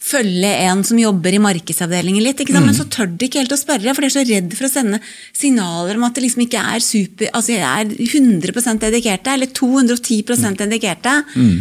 [0.00, 2.40] følge en som jobber i markedsavdelingen litt.
[2.46, 2.64] Sant?
[2.64, 4.72] Men så tør de ikke helt å spørre, for de er så redd for å
[4.72, 5.02] sende
[5.36, 10.56] signaler om at det liksom ikke er super, altså jeg er 100% dedikerte, eller 210
[10.64, 11.20] dedikerte.
[11.36, 11.54] Mm.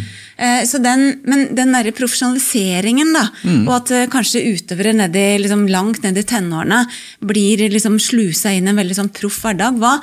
[0.69, 3.25] Så den, men den derre profesjonaliseringen, da,
[3.65, 6.85] og at eh, kanskje utøvere nedi, liksom, langt ned i tenårene
[7.27, 9.97] blir liksom slusa inn i en veldig sånn proff hverdag, hva,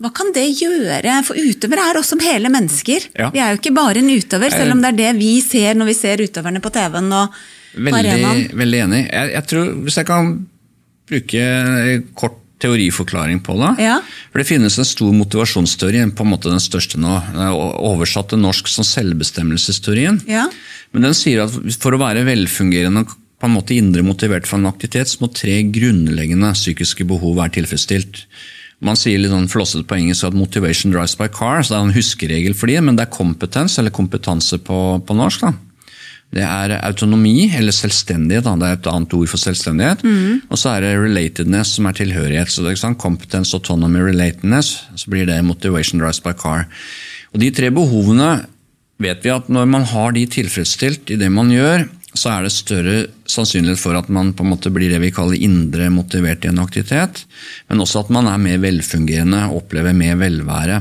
[0.00, 1.18] hva kan det gjøre?
[1.26, 3.08] For utøvere er også som hele mennesker.
[3.18, 3.30] Ja.
[3.34, 5.90] Vi er jo ikke bare en utøver, selv om det er det vi ser når
[5.92, 8.44] vi ser utøverne på TV-en og på Veldig, arenaen.
[8.58, 9.00] veldig enig.
[9.12, 10.30] Jeg, jeg tror, Hvis jeg kan
[11.10, 11.44] bruke
[12.18, 13.70] kort teoriforklaring på det.
[13.86, 13.94] Ja.
[14.32, 17.14] For Det finnes en stor motivasjonsteori, på en måte den største nå,
[17.88, 20.20] oversatt til norsk som selvbestemmelsesteorien.
[20.28, 20.46] Ja.
[20.92, 24.60] Men den sier at for å være velfungerende og på en måte indre motivert for
[24.60, 28.26] en aktivitet, så må tre grunnleggende psykiske behov være tilfredsstilt.
[28.80, 31.88] Man sier litt sånn flosset på engelsk at 'motivation drives by car', så det er
[31.88, 35.40] en huskeregel for de, men det er kompetens, eller kompetanse på, på norsk.
[35.40, 35.52] da.
[36.30, 38.44] Det er autonomi, eller selvstendighet.
[38.46, 38.54] Da.
[38.56, 40.04] Det er et annet ord for selvstendighet.
[40.48, 42.48] Og så er det relatedness, som er tilhørighet.
[42.48, 42.94] Så det er?
[42.94, 44.84] Competence, autonomy, relatedness.
[44.94, 46.68] Så blir det motivation drives by car.
[47.34, 48.46] Og De tre behovene
[49.00, 52.52] vet vi at når man har de tilfredsstilt i det man gjør, så er det
[52.54, 52.94] større
[53.30, 56.62] sannsynlighet for at man på en måte blir det vi kaller indre motivert i en
[56.62, 57.24] aktivitet.
[57.70, 60.80] Men også at man er mer velfungerende og opplever mer velvære.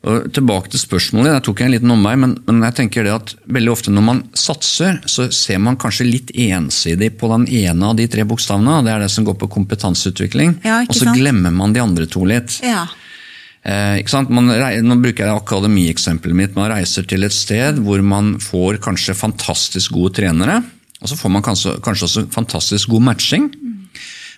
[0.00, 3.34] Og tilbake til spørsmålet, jeg tok en liten omvei, men, men jeg tenker det at
[3.52, 7.98] veldig ofte når man satser, så ser man kanskje litt ensidig på den ene av
[7.98, 8.78] de tre bokstavene.
[8.78, 10.56] og Det er det som går på kompetanseutvikling.
[10.64, 12.62] Ja, og så glemmer man de andre to litt.
[12.64, 12.86] Ja.
[13.64, 14.00] Eh?
[14.32, 16.56] Man, nå bruker jeg akademieksempelet mitt.
[16.56, 20.60] Man reiser til et sted hvor man får kanskje fantastisk gode trenere.
[21.00, 23.48] Og så får man kanskje, kanskje også fantastisk god matching.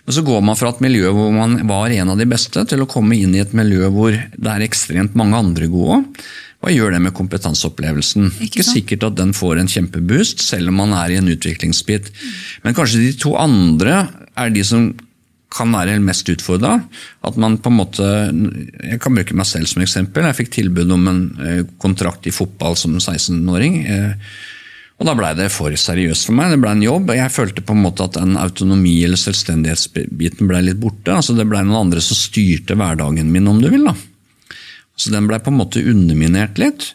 [0.03, 2.83] Men så går man fra et miljø hvor man var en av de beste, til
[2.83, 6.01] å komme inn i et miljø hvor det er ekstremt mange andre gode.
[6.63, 8.29] Hva gjør det med kompetanseopplevelsen?
[8.37, 12.11] Ikke Ikke sikkert at den får en kjempeboost, selv om man er i en utviklingsbit.
[12.63, 14.05] Men kanskje de to andre
[14.39, 14.85] er de som
[15.53, 16.77] kan være mest utfordra.
[17.25, 20.25] At man på en måte Jeg kan bruke meg selv som eksempel.
[20.29, 23.79] Jeg fikk tilbud om en eh, kontrakt i fotball som 16-åring.
[23.85, 24.33] Eh,
[25.01, 26.53] og Da blei det for seriøst for meg.
[26.53, 27.11] Det blei en jobb.
[27.17, 31.11] Jeg følte på en måte at den autonomi- eller selvstendighetsbiten blei litt borte.
[31.11, 33.89] altså Det blei noen andre som styrte hverdagen min, om du vil.
[33.89, 33.95] da.
[34.95, 36.93] Så den blei på en måte underminert litt.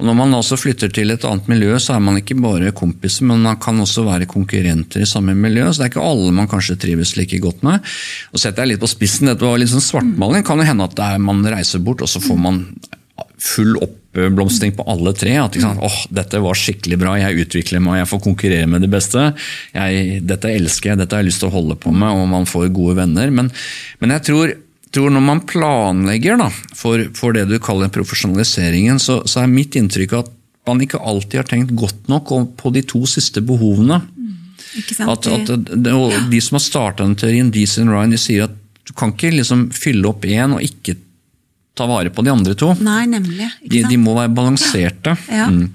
[0.00, 3.26] Og Når man også flytter til et annet miljø, så er man ikke bare kompiser,
[3.28, 5.66] men man kan også være konkurrenter i samme miljø.
[5.68, 7.84] Så det er ikke alle man kanskje trives like godt med.
[8.32, 10.46] Og setter jeg litt på spissen, dette var litt sånn svartmaling.
[10.46, 12.62] Kan jo hende at er, man reiser bort, og så får man
[13.40, 15.36] full oppblomstring på alle tre.
[15.42, 18.90] At liksom, åh, dette var skikkelig bra, jeg utvikler meg, jeg får konkurrere med det
[18.96, 19.28] beste.
[19.76, 22.48] Jeg, dette elsker jeg, dette har jeg lyst til å holde på med, og man
[22.48, 23.36] får gode venner.
[23.36, 23.52] Men,
[24.00, 24.56] men jeg tror
[24.94, 29.78] tror når man planlegger da, for, for, det du kaller profesjonaliseringen, så, så, er mitt
[29.78, 30.32] inntrykk at
[30.68, 34.00] man ikke alltid har tenkt godt nok på de to siste behovene.
[34.14, 34.32] Mm,
[35.06, 35.52] at, at
[36.30, 39.68] De som har starta den teorien, Deason Ryan, de sier at du kan ikke liksom
[39.76, 40.96] fylle opp én og ikke
[41.78, 42.72] ta vare på de andre to.
[42.82, 43.46] Nei, nemlig.
[43.62, 45.14] De, de, må være balanserte.
[45.30, 45.46] Ja.
[45.50, 45.68] Mm.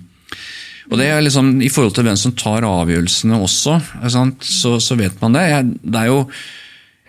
[0.91, 5.17] Og det er liksom, I forhold til hvem som tar avgjørelsene også, så, så, vet
[5.23, 5.45] man det.
[5.81, 6.19] Det er jo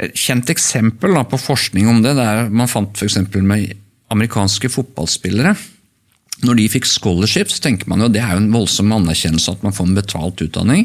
[0.02, 3.18] et kjent eksempel da, på forskning om det, det er, man fant f.eks.
[3.40, 3.72] med
[4.12, 5.54] amerikanske fotballspillere.
[6.44, 9.62] Når de fikk scholarship, så tenker man jo det er jo en voldsom anerkjennelse at
[9.64, 10.84] man får en betalt utdanning.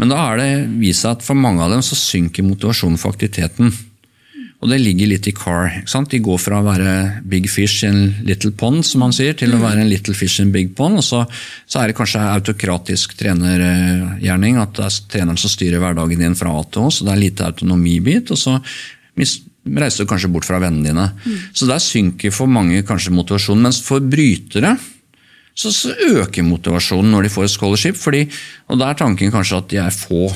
[0.00, 3.14] Men da har det vist seg at for mange av dem så synker motivasjonen for
[3.14, 3.70] aktiviteten.
[4.58, 5.70] Og det ligger litt i Carr.
[5.86, 9.60] De går fra å være big fish in little pond, som man sier, til å
[9.62, 10.98] være en little fish in big pond.
[10.98, 11.22] Og så,
[11.62, 16.56] så er det kanskje autokratisk trenergjerning, at det er treneren som styrer hverdagen din fra
[16.58, 18.34] A til Å, så det er lite autonomibit.
[18.34, 18.58] og så
[19.18, 21.06] reiser du kanskje bort fra vennene dine.
[21.22, 21.38] Mm.
[21.54, 23.62] Så der synker for mange kanskje motivasjonen.
[23.68, 24.74] Mens for brytere
[25.58, 27.98] så, så øker motivasjonen når de får et scholarship.
[27.98, 28.26] Fordi,
[28.70, 30.28] og da er tanken kanskje at de er få.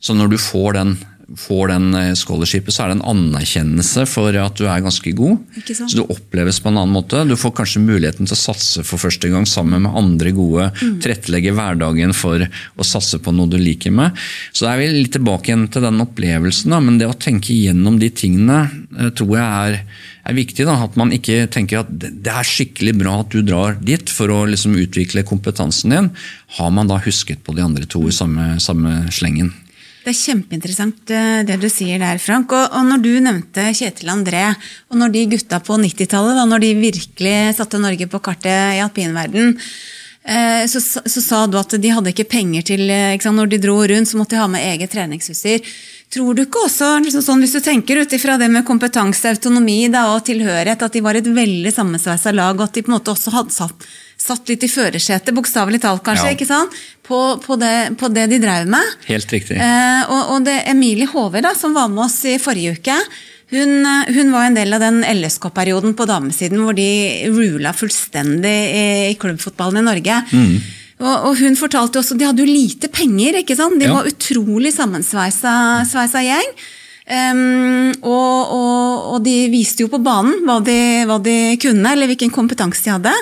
[0.00, 0.98] Så når du får den
[1.36, 5.38] får den eh, scholarshipet, så er det en anerkjennelse for at du er ganske god.
[5.78, 7.22] Så du oppleves på en annen måte.
[7.28, 10.70] Du får kanskje muligheten til å satse for første gang sammen med andre gode.
[10.80, 10.98] Mm.
[11.04, 14.18] Tilrettelegge hverdagen for å satse på noe du liker med.
[14.56, 16.74] Så er vi litt tilbake igjen til den opplevelsen.
[16.74, 16.82] Da.
[16.82, 19.80] Men det å tenke gjennom de tingene eh, tror jeg er,
[20.26, 20.66] er viktig.
[20.66, 20.80] Da.
[20.88, 24.42] At man ikke tenker at det er skikkelig bra at du drar dit for å
[24.50, 26.12] liksom utvikle kompetansen din.
[26.58, 29.54] Har man da husket på de andre to i samme, samme slengen?
[30.00, 32.52] Det er kjempeinteressant eh, det du sier der, Frank.
[32.56, 34.46] Og, og når du nevnte Kjetil André,
[34.88, 39.52] og når de gutta på 90-tallet, når de virkelig satte Norge på kartet i alpinverden,
[40.24, 43.60] eh, så, så, sa du at de hadde ikke penger til eh, ikke Når de
[43.60, 45.68] dro rundt, så måtte de ha med eget treningsutstyr.
[46.10, 49.84] Tror du ikke også, liksom sånn, hvis du tenker ut ifra det med kompetanse, autonomi
[49.92, 52.96] da, og tilhørighet, at de var et veldig sammensveisa lag, og at de på en
[52.96, 53.86] måte også hadde satt,
[54.20, 56.36] satt litt i førersetet, bokstavelig talt kanskje, ja.
[56.36, 56.76] ikke sant?
[57.06, 58.96] På, på, det, på, det, de drev med?
[59.08, 59.56] Helt riktig.
[59.58, 62.98] Eh, og, og det Emilie Hove, da, som var med oss i forrige uke,
[63.50, 66.90] hun, hun var en del av den LSK-perioden på damesiden hvor de
[67.34, 70.20] rula fullstendig i, i klubbfotballen i Norge.
[70.30, 70.52] Mm.
[71.00, 73.80] Og, og, hun fortalte også, De hadde jo lite penger, ikke sant?
[73.80, 73.96] de ja.
[73.96, 76.52] var utrolig sammensveisa gjeng.
[77.10, 80.76] Um, og, og, og, de viste jo på banen hva de,
[81.08, 83.14] hva de, kunne, eller hvilken kompetanse de hadde.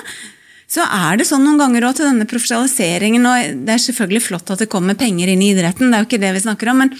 [0.69, 4.51] Så er det sånn noen ganger også til denne profesjonaliseringen, og det er selvfølgelig flott
[4.53, 6.83] at det kommer penger inn i idretten, det er jo ikke det vi snakker om,
[6.83, 6.91] men,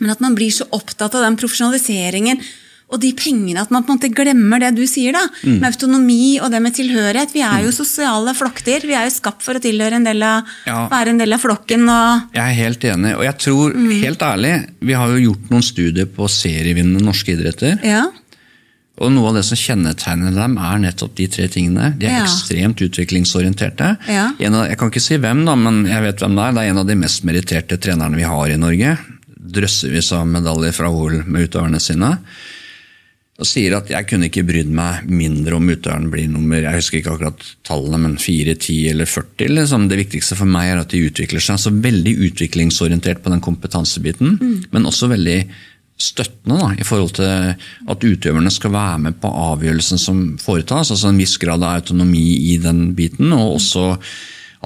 [0.00, 2.40] men at man blir så opptatt av den profesjonaliseringen
[2.86, 5.56] og de pengene, at man på en måte glemmer det du sier, da, mm.
[5.58, 7.32] med autonomi og det med tilhørighet.
[7.34, 7.74] Vi er jo mm.
[7.74, 8.86] sosiale flokkdyr.
[8.86, 10.84] Vi er jo skapt for å tilhøre en del av, ja.
[10.92, 11.82] være en del av flokken.
[11.82, 12.28] Og...
[12.36, 13.90] Jeg er helt enig, og jeg tror, mm.
[14.04, 14.52] helt ærlig,
[14.86, 17.74] vi har jo gjort noen studier på serievinnende norske idretter.
[17.82, 18.04] Ja.
[18.96, 21.90] Og noe av det som kjennetegner dem, er nettopp de tre tingene.
[22.00, 22.24] De er ja.
[22.24, 23.90] ekstremt utviklingsorienterte.
[24.08, 24.30] Ja.
[24.32, 26.56] Av, jeg kan ikke si hvem, da, men jeg vet hvem det er.
[26.56, 28.96] Det er en av de mest meritterte trenerne vi har i Norge.
[29.56, 32.14] Drøssevis av medaljer fra OL med utøverne sine
[33.36, 37.02] og sier at jeg kunne ikke brydd meg mindre om utøveren blir nummer jeg husker
[37.02, 39.50] ikke akkurat tallene, men 4, 10 eller 40.
[39.58, 39.88] Liksom.
[39.90, 41.60] Det viktigste for meg er at de utvikler seg.
[41.60, 44.54] så Veldig utviklingsorientert på den kompetansebiten, mm.
[44.72, 45.36] men også veldig
[45.96, 47.54] støttende da, i forhold til
[47.88, 50.92] at utøverne skal være med på avgjørelsen som foretas.
[50.92, 53.88] altså En viss grad av autonomi i den biten, og også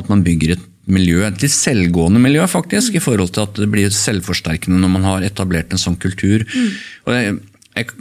[0.01, 3.69] at man bygger et miljø, et litt selvgående miljø, faktisk, i forhold til at det
[3.71, 6.43] blir selvforsterkende når man har etablert en sånn kultur.
[6.43, 6.71] Mm.
[7.07, 7.37] Og jeg,
[7.79, 7.93] jeg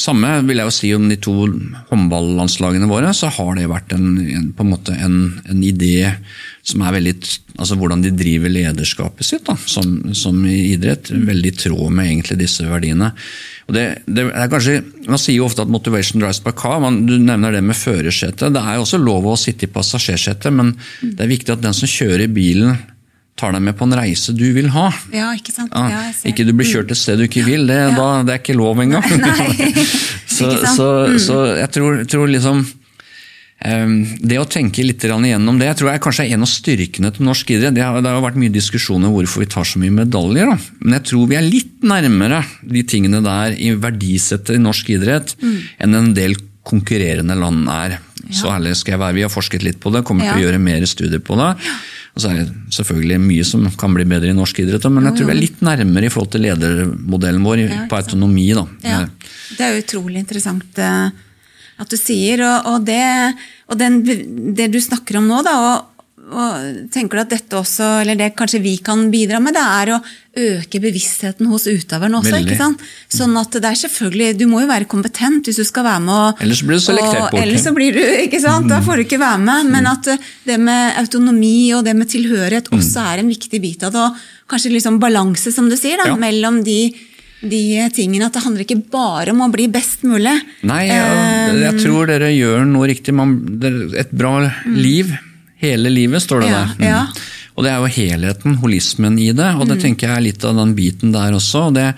[0.00, 1.34] samme vil jeg jo si om de to
[1.90, 3.12] håndballandslagene våre.
[3.16, 5.16] Så har det vært en, en, på en, måte en,
[5.48, 6.10] en idé
[6.62, 7.14] som er veldig
[7.60, 11.10] altså Hvordan de driver lederskapet sitt da, som, som, i idrett.
[11.12, 13.10] Veldig i tråd med egentlig disse verdiene.
[13.68, 16.80] Og det, det er kanskje, Man sier jo ofte at 'motivation drives by car'.
[16.82, 18.54] Man, du nevner det med førersetet.
[18.54, 20.72] Det er jo også lov å sitte i passasjersetet, men
[21.02, 22.80] det er viktig at den som kjører bilen,
[23.42, 24.86] tar deg med på en reise du vil ha.
[25.14, 25.74] Ja, ikke sant?
[25.74, 28.40] Ja, Ja, ikke du blir kjørt et sted du ikke vil, det, da, det er
[28.44, 29.02] ikke lov engang.
[30.32, 30.78] Så, ikke sant?
[30.78, 30.86] så,
[31.20, 32.62] så jeg tror, tror liksom
[33.68, 37.10] ehm, det å tenke litt igjennom det jeg tror jeg kanskje er en av styrkene
[37.14, 37.76] til norsk idrett.
[37.76, 40.48] Det har, det har vært mye diskusjoner hvorfor vi tar så mye medaljer.
[40.54, 40.56] Da.
[40.80, 45.36] Men jeg tror vi er litt nærmere de tingene der i verdisettet i norsk idrett
[45.42, 45.58] Mm.
[45.84, 46.34] enn en del
[46.66, 47.98] konkurrerende land er.
[48.30, 48.56] Så Ja.
[48.56, 49.14] ærlig skal jeg være.
[49.18, 51.48] Vi har forsket litt på det, kommer til å gjøre mer studier på det.
[52.12, 55.16] Og så er det selvfølgelig mye som kan bli bedre i norsk idrett, men jeg
[55.16, 58.50] tror vi er litt nærmere i forhold til ledermodellen vår på autonomi.
[58.56, 58.66] da.
[58.84, 58.98] Ja,
[59.56, 61.06] det er utrolig interessant eh,
[61.80, 63.00] at du sier, og, og, det,
[63.72, 64.02] og den,
[64.52, 65.88] det du snakker om nå, da, og,
[66.30, 69.90] og tenker du at dette også, eller det kanskje vi kan bidra med, det er
[69.96, 69.98] å
[70.38, 72.30] øke bevisstheten hos utøveren også.
[72.36, 72.46] Veldig.
[72.46, 72.84] ikke sant?
[73.12, 76.14] Sånn at det er selvfølgelig, Du må jo være kompetent hvis du skal være med.
[76.14, 77.42] Og, Ellers blir du selektert bort.
[77.42, 78.68] Ellers så blir du, ikke sant?
[78.70, 79.72] Da får du ikke være med.
[79.74, 83.82] Men at eh, det med autonomi og det med tilhørighet også er en viktig bit
[83.82, 84.06] av det.
[84.06, 86.16] Og kanskje liksom balanse, som du sier, da, Ja.
[86.16, 86.94] mellom de
[87.42, 90.40] de tingene, at Det handler ikke bare om å bli best mulig.
[90.62, 91.02] Nei, ja,
[91.50, 93.12] Eh, jeg tror dere gjør noe riktig.
[93.12, 93.34] Man,
[93.98, 95.10] et bra liv.
[95.62, 96.74] Hele livet, står det Ja, der.
[96.78, 96.88] Mm.
[96.88, 97.04] ja.
[97.52, 99.50] Og det er jo helheten, holismen i det.
[99.60, 101.66] Og det tenker jeg er litt av den biten der også.
[101.68, 101.90] Og det,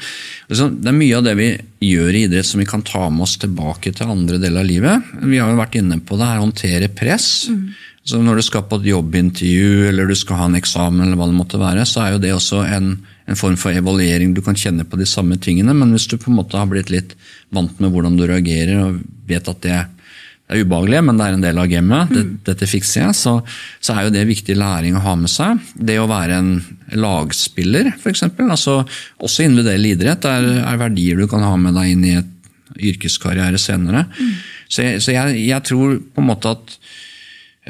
[0.50, 1.48] liksom, det er mye av det vi
[1.92, 5.12] gjør i idrett som vi kan ta med oss tilbake til andre deler av livet.
[5.22, 7.28] Vi har jo vært inne på det her, håndtere press.
[8.04, 11.30] Så når du skal på et jobbintervju eller du skal ha en eksamen, eller hva
[11.30, 12.90] det måtte være, så er jo det også en,
[13.30, 14.34] en form for evaluering.
[14.34, 16.90] Du kan kjenne på de samme tingene, men hvis du på en måte har blitt
[16.92, 17.14] litt
[17.54, 18.98] vant med hvordan du reagerer og
[19.30, 19.84] vet at det
[20.44, 22.10] det er ubehagelig, men det er en del av gamet.
[22.12, 23.16] Det, dette fikser jeg.
[23.16, 23.32] Så,
[23.80, 25.62] så er jo det viktig læring å ha med seg.
[25.72, 26.50] Det å være en
[27.00, 28.26] lagspiller, f.eks.
[28.44, 28.82] Altså,
[29.24, 32.30] også individuell idrett er, er verdier du kan ha med deg inn i et
[32.92, 34.04] yrkeskarriere senere.
[34.68, 36.76] Så, jeg, så jeg, jeg tror på en måte at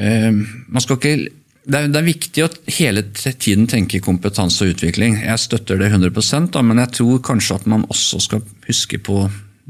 [0.01, 1.17] øh, man skal ikke
[1.65, 5.17] det er, det er viktig å hele tiden tenke kompetanse og utvikling.
[5.23, 9.23] Jeg støtter det 100 da, men jeg tror kanskje at man også skal huske på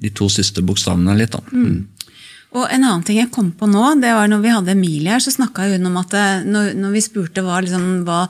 [0.02, 1.36] de to siste bokstavene litt.
[1.36, 1.42] Da.
[1.54, 1.84] Mm.
[2.54, 5.22] Og en annen ting jeg kom på nå, det var når vi hadde Emilie her,
[5.22, 8.26] så snakka hun om at eh, når, når vi spurte hva, liksom, hva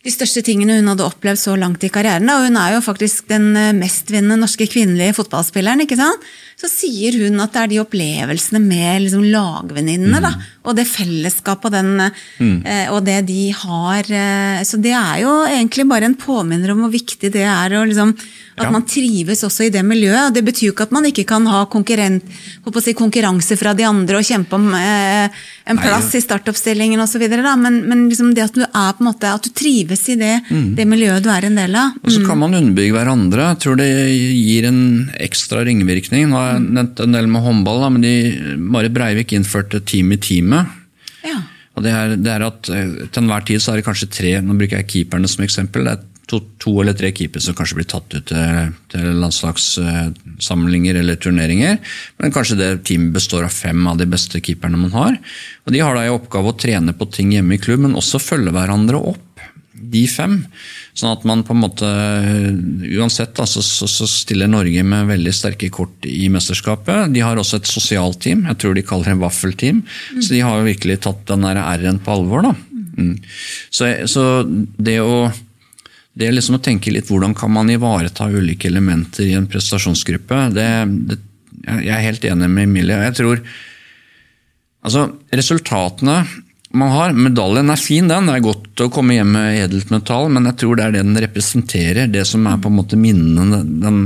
[0.00, 3.26] de største tingene hun hadde opplevd så langt i karrieren, og hun er jo faktisk
[3.32, 6.30] den eh, mestvinnende norske kvinnelige fotballspilleren, ikke sant?
[6.60, 10.34] Så sier hun at det er de opplevelsene med liksom, lagvenninnene, da,
[10.68, 11.94] og det fellesskapet og, den,
[12.68, 14.04] eh, og det de har.
[14.04, 17.78] Eh, så det er jo egentlig bare en påminner om hvor viktig det er.
[17.80, 18.12] Og liksom,
[18.60, 18.70] at Ja.
[18.70, 20.26] man trives også i det miljøet.
[20.28, 24.18] og Det betyr jo ikke at man ikke kan ha si, konkurranse fra de andre
[24.18, 25.30] og kjempe om eh,
[25.64, 27.24] en Nei, plass i startoppstillingen osv.
[27.56, 30.42] Men, men liksom det at du er måte, at du trives i det,
[30.76, 31.96] det miljøet du er en del av.
[32.04, 33.48] Og så kan man underbygge hverandre.
[33.54, 34.82] Jeg tror det gir en
[35.16, 36.28] ekstra ringvirkning.
[36.28, 38.14] Nå jeg nevnt en del med håndball, da, men de,
[38.60, 40.76] Marit Breivik innførte team i teamet.
[41.24, 41.38] Ja.
[41.78, 44.30] Og det er, det er at eh, Til enhver tid så er det kanskje tre
[44.42, 47.78] nå bruker jeg keeperne som eksempel, det er to, to eller tre keepere som kanskje
[47.80, 51.80] blir tatt ut til, til landslagssamlinger eller turneringer.
[52.20, 55.18] Men kanskje det teamet består av fem av de beste keeperne man har.
[55.66, 58.22] Og De har da i oppgave å trene på ting hjemme i klubb, men også
[58.22, 59.26] følge hverandre opp.
[59.80, 60.36] De fem.
[60.96, 61.90] Sånn at man på en måte
[63.00, 67.12] Uansett da, så, så, så stiller Norge med veldig sterke kort i mesterskapet.
[67.14, 68.44] De har også et sosialt team.
[68.50, 69.84] Jeg tror de kaller det vaffelteam.
[70.18, 72.50] Så de har jo virkelig tatt den R-en på alvor.
[72.50, 72.54] da.
[73.00, 73.14] Mm.
[73.70, 75.30] Så, så det å
[76.20, 80.40] det er liksom å tenke litt hvordan kan man ivareta ulike elementer i en prestasjonsgruppe.
[80.52, 80.66] Det,
[81.08, 81.18] det,
[81.68, 82.98] jeg er helt enig med Emilie.
[83.06, 83.42] Jeg tror
[84.84, 86.18] altså Resultatene
[86.72, 88.28] man har, medaljen er fin, den.
[88.30, 91.04] Det er godt å komme hjem med edelt metall, men jeg tror det er det
[91.04, 92.10] den representerer.
[92.12, 93.98] Det som er på en måte minnene, den,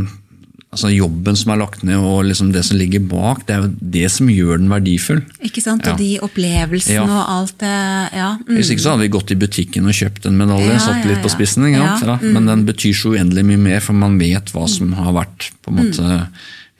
[0.74, 3.44] altså jobben som er lagt ned og liksom det som ligger bak.
[3.46, 5.20] Det er jo det som gjør den verdifull.
[5.44, 5.84] Ikke sant?
[5.84, 5.92] Ja.
[5.92, 7.04] Og de opplevelsene Ja.
[7.04, 7.74] og alt det
[8.16, 8.30] ja.
[8.40, 8.56] mm.
[8.56, 11.32] Hvis ikke så hadde vi gått i butikken og kjøpt en medalje, satt litt på
[11.36, 11.68] spissen.
[11.70, 15.52] Ja, Men den betyr så uendelig mye mer, for man vet hva som har vært
[15.62, 16.20] på en måte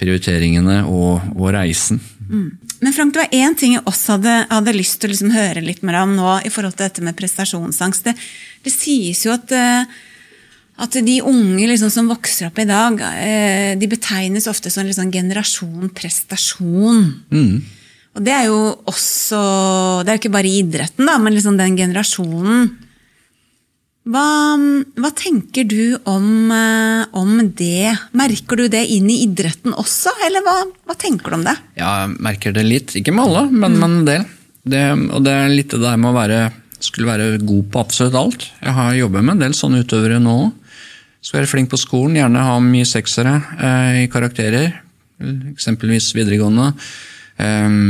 [0.00, 2.00] prioriteringene og, og reisen.
[2.84, 5.62] Men Frank, det var én ting jeg også hadde, hadde lyst til å liksom høre
[5.64, 8.10] litt mer om nå i forhold til dette med prestasjonsangst.
[8.10, 8.12] Det,
[8.66, 9.86] det sies jo at, eh,
[10.84, 15.08] at de unge liksom, som vokser opp i dag, eh, de betegnes ofte som liksom,
[15.14, 17.00] generasjon prestasjon.
[18.14, 19.38] Og det er jo også
[20.04, 22.68] Det er jo ikke bare i idretten, da, men liksom den generasjonen.
[24.04, 24.24] Hva,
[25.00, 27.94] hva tenker du om, eh, om det?
[28.12, 31.54] Merker du det inn i idretten også, eller hva, hva tenker du om det?
[31.78, 32.92] Ja, jeg merker det litt.
[33.00, 34.26] Ikke med alle, men med en del.
[34.64, 36.42] Det, og det er litt det der med å være,
[36.84, 38.44] skulle være god på absolutt alt.
[38.60, 40.52] Jeg har jobbet med en del sånne utøvere nå òg.
[41.24, 44.82] Skal være flink på skolen, gjerne ha mye seksere eh, i karakterer.
[45.54, 46.74] Eksempelvis videregående.
[47.40, 47.80] Eh,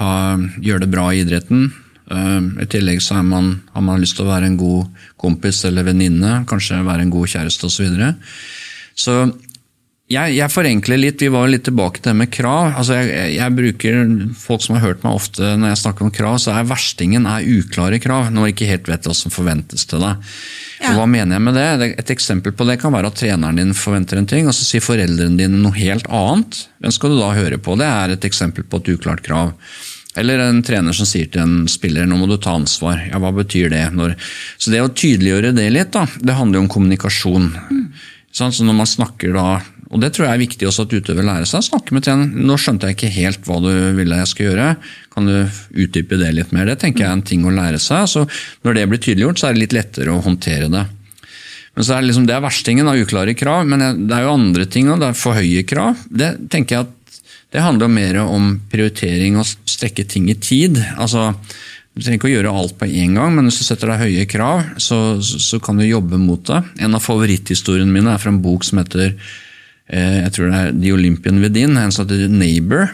[0.00, 0.10] ha,
[0.56, 1.68] gjøre det bra i idretten.
[2.10, 5.86] Eh, I tillegg så man, har man lyst til å være en god kompis eller
[5.86, 7.76] venninne, kanskje være en god kjæreste osv.
[7.76, 8.14] Så, videre.
[8.98, 9.20] så
[10.10, 11.22] jeg, jeg, forenkler litt.
[11.22, 12.72] Vi var litt tilbake til det med krav.
[12.80, 14.00] Altså jeg, jeg, bruker,
[14.40, 17.46] Folk som har hørt meg ofte når jeg snakker om krav, så er verstingen er
[17.46, 18.32] uklare krav.
[18.34, 20.26] Når du ikke helt vet hva som forventes til deg.
[20.80, 20.94] Ja.
[20.96, 21.92] hva mener jeg med det?
[22.00, 24.82] Et eksempel på det kan være at treneren din forventer en ting, og så sier
[24.82, 26.62] foreldrene dine noe helt annet.
[26.80, 27.76] Hvem skal du da høre på?
[27.78, 29.52] Det er et eksempel på et uklart krav.
[30.18, 33.04] Eller en trener som sier til en spiller nå må du ta ansvar.
[33.12, 33.84] Ja, Hva betyr det?
[33.94, 34.16] Når...
[34.58, 37.52] så det å tydeliggjøre det litt, da, det handler jo om kommunikasjon.
[37.70, 37.84] Mm.
[38.34, 41.48] Så når man snakker da, og Det tror jeg er viktig også at utøver lærer
[41.50, 42.28] seg å snakke med trener.
[42.30, 44.68] Nå skjønte jeg ikke helt hva du ville jeg skal gjøre.
[45.10, 45.34] Kan du
[45.82, 46.70] utdype det litt mer?
[46.70, 48.06] Det tenker jeg er en ting å lære seg.
[48.06, 48.22] så
[48.62, 50.84] Når det blir tydeliggjort, så er det litt lettere å håndtere det.
[51.74, 54.36] Men så er Det liksom, det er verstingen av uklare krav, men det er jo
[54.36, 54.86] andre ting.
[54.86, 56.06] Det er for høye krav.
[56.06, 56.94] Det tenker jeg at
[57.50, 60.78] det handler mer om prioritering og strekke ting i tid.
[60.96, 61.34] Altså,
[61.90, 64.26] Du trenger ikke å gjøre alt på én gang, men hvis du setter deg høye
[64.30, 66.60] krav, så, så, kan du jobbe mot det.
[66.86, 70.76] En av favoritthistoriene mine er fra en bok som heter eh, jeg tror det er
[70.76, 72.92] The Olympian Within, en som heter Neighbor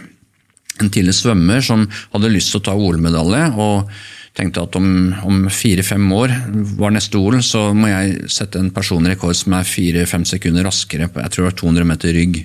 [0.83, 3.49] en tidlig svømmer som hadde lyst til å ta OL-medalje.
[3.57, 3.91] og
[4.37, 6.33] tenkte at om fire-fem år
[6.77, 11.23] var neste OL, så må jeg sette en personrekord som er fire-fem sekunder raskere på
[11.23, 12.43] jeg tror det var 200 meter rygg.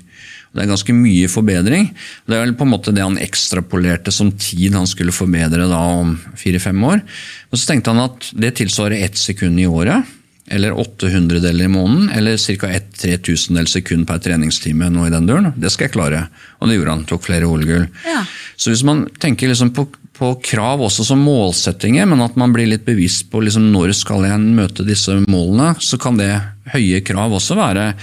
[0.52, 1.92] Det er ganske mye forbedring.
[2.28, 5.80] Det er vel på en måte det han ekstrapolerte som tid han skulle forbedre da
[6.02, 7.04] om fire-fem år.
[7.52, 10.18] Og Så tenkte han at det tilsvarer ett sekund i året
[10.52, 12.68] eller 800 deler i måneden, eller ca.
[12.68, 14.90] 1 3000 sekund per treningstime.
[14.90, 15.54] nå i den døren.
[15.56, 16.28] Det skal jeg klare.
[16.60, 17.06] Og det gjorde han.
[17.08, 17.88] Tok flere OL-gull.
[18.06, 18.26] Ja.
[18.58, 19.88] Så hvis man tenker liksom på,
[20.18, 24.28] på, krav også som målsettinger, men at man blir litt bevisst på liksom når skal
[24.28, 26.34] jeg møte disse målene, så kan det
[26.74, 27.94] høye krav også være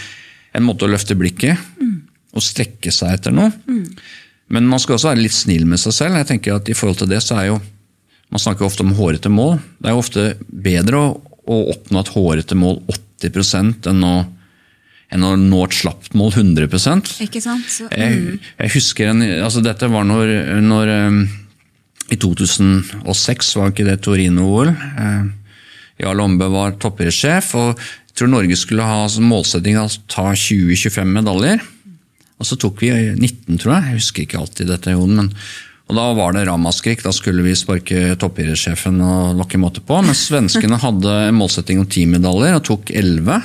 [0.56, 2.07] en måte å løfte blikket mm.
[2.34, 3.52] Og strekke seg etter noe.
[3.68, 3.86] Mm.
[4.54, 6.20] Men man skal også være litt snill med seg selv.
[6.20, 7.58] jeg tenker at i forhold til det så er jo
[8.28, 9.54] man snakker ofte om hårete mål.
[9.80, 11.08] Det er jo ofte bedre å
[11.48, 14.14] å oppnå et hårete mål 80 enn å,
[15.14, 17.66] enn å nå et slapt mål 100% Ikke sant?
[17.72, 17.96] Så, mm.
[17.98, 21.22] jeg, jeg, husker en, altså Dette var når, når um,
[22.12, 24.70] I 2006 var ikke det Torino-OL.
[24.70, 25.32] Uh,
[25.98, 31.10] Jarl Ombe var toppidrettssjef, og jeg tror Norge skulle ha som målsetting å ta 20-25
[31.10, 31.64] medaljer.
[32.38, 33.88] Og så tok vi 19, tror jeg.
[33.88, 35.16] Jeg husker ikke alltid dette, Jon.
[35.18, 35.32] men
[35.88, 37.00] og Da var det ramaskrik.
[37.00, 40.02] Da skulle vi sparke toppidrettssjefen og lokke måte på.
[40.04, 43.38] Men svenskene hadde en målsetting om ti medaljer og tok elleve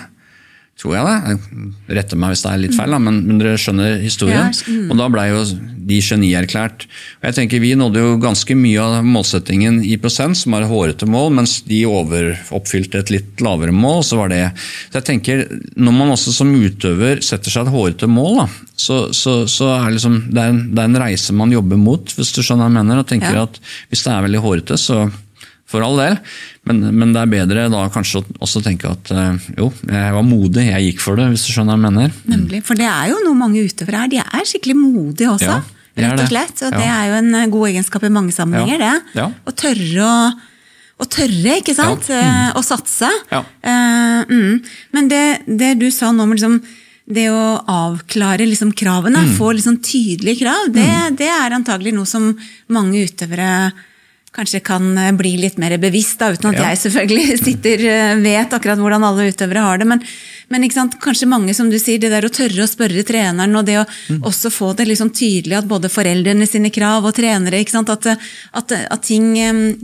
[0.83, 1.67] tror jeg det.
[1.95, 4.51] Retter meg hvis det er litt feil, men, men dere skjønner historien.
[4.51, 4.89] Ja, mm.
[4.91, 5.43] Og da blei jo
[5.83, 6.85] de genierklært.
[7.21, 11.07] Og jeg tenker Vi nådde jo ganske mye av målsettingen i prosent, som var hårete
[11.09, 14.03] mål, mens de overoppfylte et litt lavere mål.
[14.03, 14.43] så var det.
[14.91, 18.97] Så jeg tenker, Når man også som utøver setter seg et hårete mål, da, så,
[19.15, 22.33] så, så er liksom, det, er en, det, er en, reise man jobber mot, hvis
[22.35, 23.03] du skjønner hva jeg mener.
[23.03, 23.47] og tenker ja.
[23.47, 23.59] at
[23.89, 25.05] Hvis det er veldig hårete, så
[25.73, 26.17] for all del.
[26.69, 30.25] Men, men, det er bedre da kanskje å også tenke at uh, jo, jeg var
[30.27, 32.17] modig, jeg gikk for det, hvis du skjønner hva jeg mener.
[32.29, 34.13] Nemlig, For det er jo noe mange utøvere er.
[34.13, 35.59] De er skikkelig modige også.
[35.97, 36.55] Ja, rett og slett.
[36.63, 36.79] Og ja.
[36.79, 39.19] det er jo en eh, god egenskap i mange sammenhenger, det.
[39.19, 39.29] Ja.
[39.33, 40.17] Å tørre å
[41.01, 42.07] å tørre, ikke sant?
[42.11, 42.21] Ja.
[42.21, 42.57] Mm.
[42.59, 43.09] Å satse.
[43.31, 43.41] Ja.
[43.65, 44.53] Uh, mm.
[44.95, 46.59] Men det, det, du sa nå med liksom,
[47.17, 49.33] det å avklare liksom kravene, mm.
[49.39, 51.17] få liksom tydelige krav, det, mm.
[51.19, 52.29] det, er antagelig noe som
[52.71, 53.49] mange utøvere
[54.33, 56.69] kanskje kan eh, bli litt mer bevisst, da, uten at ja.
[56.71, 59.87] jeg selvfølgelig sitter, eh, vet akkurat hvordan alle utøvere har det.
[59.89, 60.01] Men,
[60.53, 60.65] men
[61.01, 63.85] kanskje mange, som du sier, det der å tørre å spørre treneren, og det å
[63.85, 64.21] mm.
[64.29, 68.09] også få det liksom tydelig at både foreldrene sine krav og trenere at,
[68.57, 69.29] at, at ting,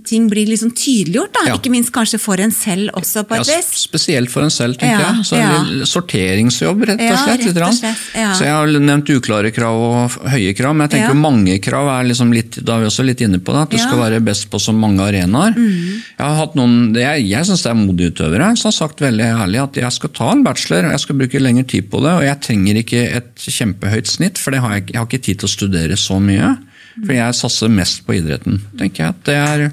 [0.05, 1.33] ting, blir liksom tydeliggjort.
[1.37, 1.57] da, ja.
[1.59, 3.59] Ikke minst kanskje for en selv også, på et ja.
[3.61, 5.25] Spesielt for en selv, tenker jeg.
[5.29, 7.45] Så en Sorteringsjobb, rett og slett.
[7.49, 8.07] Rett og slett
[8.39, 12.09] så jeg har nevnt uklare krav og høye krav, men jeg tenker mange krav er
[12.09, 14.38] liksom litt, da er vi også litt inne på det, at du skal være best
[14.47, 15.55] på så mange arenaer.
[15.57, 16.01] Mm.
[16.15, 19.27] Jeg har hatt noen, jeg, jeg syns det er modige utøvere som har sagt veldig
[19.43, 22.13] ærlig at jeg skal ta en bachelor og jeg skal bruke lengre tid på det.
[22.17, 25.49] Og jeg trenger ikke et kjempehøyt snitt, for har jeg, jeg, har ikke tid til
[25.49, 26.53] å studere så mye.
[26.99, 28.61] For jeg satser mest på idretten.
[28.79, 29.67] tenker jeg at Det er,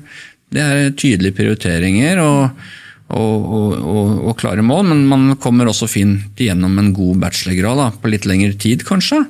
[0.54, 2.22] det er tydelige prioriteringer.
[2.24, 2.66] og
[3.06, 7.88] og, og, og, klare mål, men man kommer også fint igjennom en god bachelorgrad da,
[8.02, 9.20] på litt lengre tid, kanskje.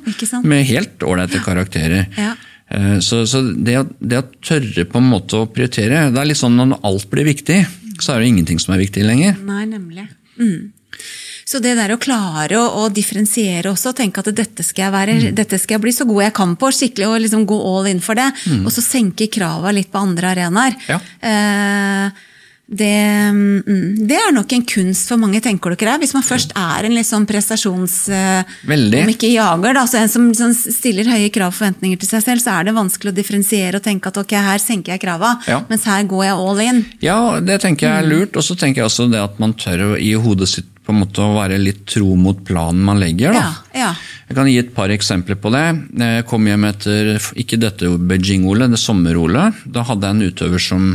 [0.48, 2.06] Med helt ålreite karakterer.
[2.16, 2.32] Ja.
[2.70, 6.40] Eh, så, så det, det, å tørre på en måte å prioritere det er litt
[6.40, 7.60] sånn Når alt blir viktig,
[8.02, 9.38] så er det ingenting som er viktig lenger.
[9.46, 10.08] Nei, nemlig.
[10.40, 10.72] Mm.
[11.46, 15.12] Så det der å klare å, å differensiere også, tenke at dette skal, jeg være,
[15.20, 15.34] mm.
[15.38, 18.02] dette skal jeg bli så god jeg kan på, skikkelig og liksom gå all in
[18.02, 18.64] for det, mm.
[18.66, 20.74] og så senke krava litt på andre arenaer.
[20.90, 20.98] Ja.
[21.30, 22.24] Eh,
[22.66, 26.00] det, mm, det er nok en kunst for mange, tenker du ikke det?
[26.02, 27.94] Hvis man først er en litt sånn prestasjons...
[28.10, 29.04] eh, Veldig.
[29.04, 32.24] Om ikke jager, da, så en som, som stiller høye krav og forventninger til seg
[32.26, 35.36] selv, så er det vanskelig å differensiere og tenke at ok, her senker jeg krava,
[35.46, 35.60] Ja.
[35.70, 36.82] mens her går jeg all in.
[37.06, 38.34] Ja, det tenker jeg er lurt.
[38.36, 41.00] Og så tenker jeg også det at man tør å, i hodet sitt på en
[41.02, 43.32] måte å være litt tro mot planen man legger.
[43.34, 43.40] da.
[43.74, 43.94] Ja, ja.
[44.28, 45.64] Jeg kan gi et par eksempler på det.
[45.98, 49.34] Jeg kom hjem etter ikke dette Beijing-OL, det sommer-OL.
[49.66, 50.86] Da hadde jeg en utøver som,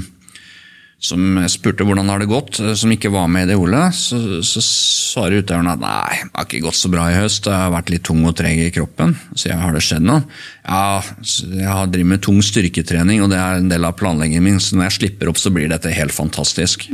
[1.02, 3.96] som spurte hvordan har det gått, som ikke var med i det OL-et.
[3.98, 7.58] Så, så svarer utøveren at nei, det har ikke gått så bra i høst, jeg
[7.58, 9.16] har vært litt tung og treg i kroppen.
[9.34, 10.22] Så jeg har det skjedd noe?
[10.62, 14.62] Ja, jeg har driver med tung styrketrening, og det er en del av planleggingen min,
[14.62, 16.86] så når jeg slipper opp så blir dette helt fantastisk.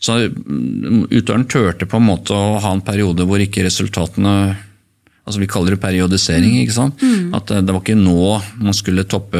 [0.00, 4.34] Så mm, utøveren turte på en måte å ha en periode hvor ikke resultatene
[5.26, 6.56] altså Vi kaller det periodisering.
[6.62, 7.02] ikke sant?
[7.36, 9.38] At eh, Det var ikke nå man skulle toppe,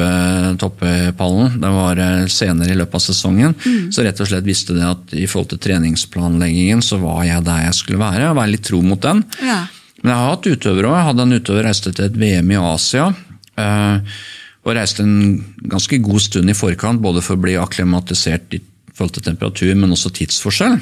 [0.61, 3.55] toppe pallen, det var eh, senere i løpet av sesongen.
[3.91, 7.65] Så rett og slett visste det at i forhold til treningsplanleggingen så var jeg der
[7.67, 9.25] jeg skulle være, og være litt tro mot den.
[9.43, 9.63] Ja.
[10.03, 10.97] Men jeg har hatt utøvere òg.
[10.97, 13.11] Jeg hadde en utøver reiste til et VM i Asia.
[13.59, 13.99] eh,
[14.65, 18.61] Og reiste en ganske god stund i forkant, både for å bli akklimatisert i
[18.95, 20.75] forhold til temperatur, men også tidsforskjell.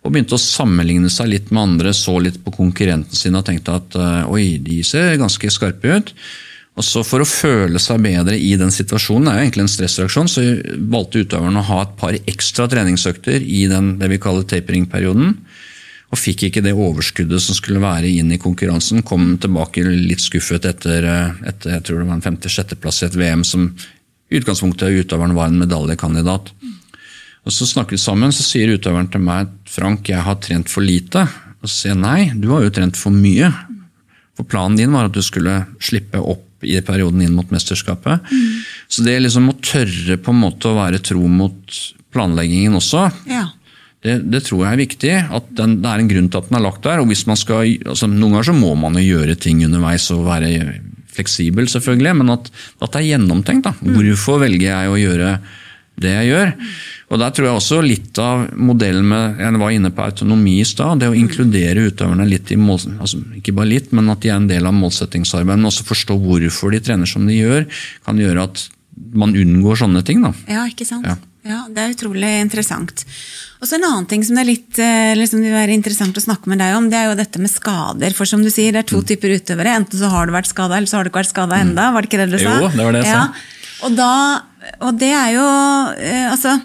[0.00, 3.76] Og begynte å sammenligne seg litt med andre, så litt på konkurrenten sin og tenkte
[3.76, 6.14] at eh, oi, de ser ganske skarpe ut.
[6.78, 9.74] Og så For å føle seg bedre i den situasjonen, det er jo egentlig en
[9.74, 10.44] stressreaksjon, så
[10.92, 15.34] valgte utøveren å ha et par ekstra treningsøkter i den det vi kaller tapering-perioden.
[16.10, 19.04] Og fikk ikke det overskuddet som skulle være inn i konkurransen.
[19.06, 23.18] Kom tilbake litt skuffet etter, eh, etter jeg tror det var en femte-sjetteplass i et
[23.18, 23.68] VM som
[24.30, 26.52] i utgangspunktet utøveren var en medaljekandidat.
[27.50, 30.86] Og Så snakker vi sammen, så sier utøveren til meg Frank, jeg har trent for
[30.86, 31.24] lite.
[31.58, 33.48] Og så sier jeg nei, du har jo trent for mye.
[34.38, 38.22] For planen din var at du skulle slippe opp i perioden inn mot mesterskapet.
[38.86, 41.78] Så det liksom å tørre på en måte å være tro mot
[42.14, 43.48] planleggingen også, Ja.
[44.06, 45.14] det, det tror jeg er viktig.
[45.40, 47.00] at den, Det er en grunn til at den er lagt der.
[47.02, 50.22] og hvis man skal, altså Noen ganger så må man jo gjøre ting underveis og
[50.26, 50.80] være
[51.10, 52.46] fleksibel, selvfølgelig, men at,
[52.80, 53.64] at det er gjennomtenkt.
[53.66, 53.74] da.
[53.82, 55.32] Hvorfor velger jeg å gjøre
[56.00, 56.50] det jeg gjør?
[57.10, 60.66] Og Der tror jeg også litt av modellen med Jeg var inne på autonomi i
[60.68, 61.00] stad.
[61.02, 64.36] Det å inkludere utøverne litt i mål, altså Ikke bare litt, men at de er
[64.38, 65.58] en del av målsettingsarbeidet.
[65.58, 67.66] Men også forstå hvorfor de trener som de gjør,
[68.06, 68.68] kan gjøre at
[69.14, 70.22] man unngår sånne ting.
[70.22, 70.32] da.
[70.50, 71.06] Ja, ikke sant?
[71.06, 71.16] Ja.
[71.42, 71.62] Ja.
[71.72, 73.04] Det er utrolig interessant.
[73.60, 74.80] Og så En annen ting som det er litt
[75.16, 78.12] liksom det være interessant å snakke med deg om, det er jo dette med skader.
[78.14, 78.92] For som du sier, det er Mm.
[78.92, 79.74] to typer utøvere.
[79.76, 81.92] Enten så har du vært skada, eller så har du ikke vært skada enda.
[81.92, 82.60] Var det ikke det du sa?
[82.60, 83.32] Jo, det var det jeg sa.
[83.82, 84.42] Og, da,
[84.80, 85.46] og det er jo
[85.96, 86.60] eh, Altså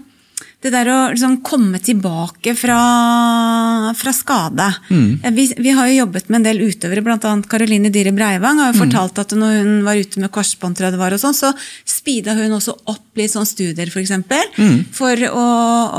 [0.65, 4.65] det der å liksom komme tilbake fra, fra skade.
[4.89, 5.19] Mm.
[5.23, 7.33] Eh, Vi, vi har jo jobbet med en del utøvere, bl.a.
[7.51, 8.81] Karoline Dyhre Breivang har jo Mm.
[8.87, 11.51] fortalt at når hun var ute med korsbånd, og sånn, så
[11.85, 14.09] speeda hun også opp litt sånn studier, f.eks.
[14.25, 14.85] For, Mm.
[14.91, 15.45] for å,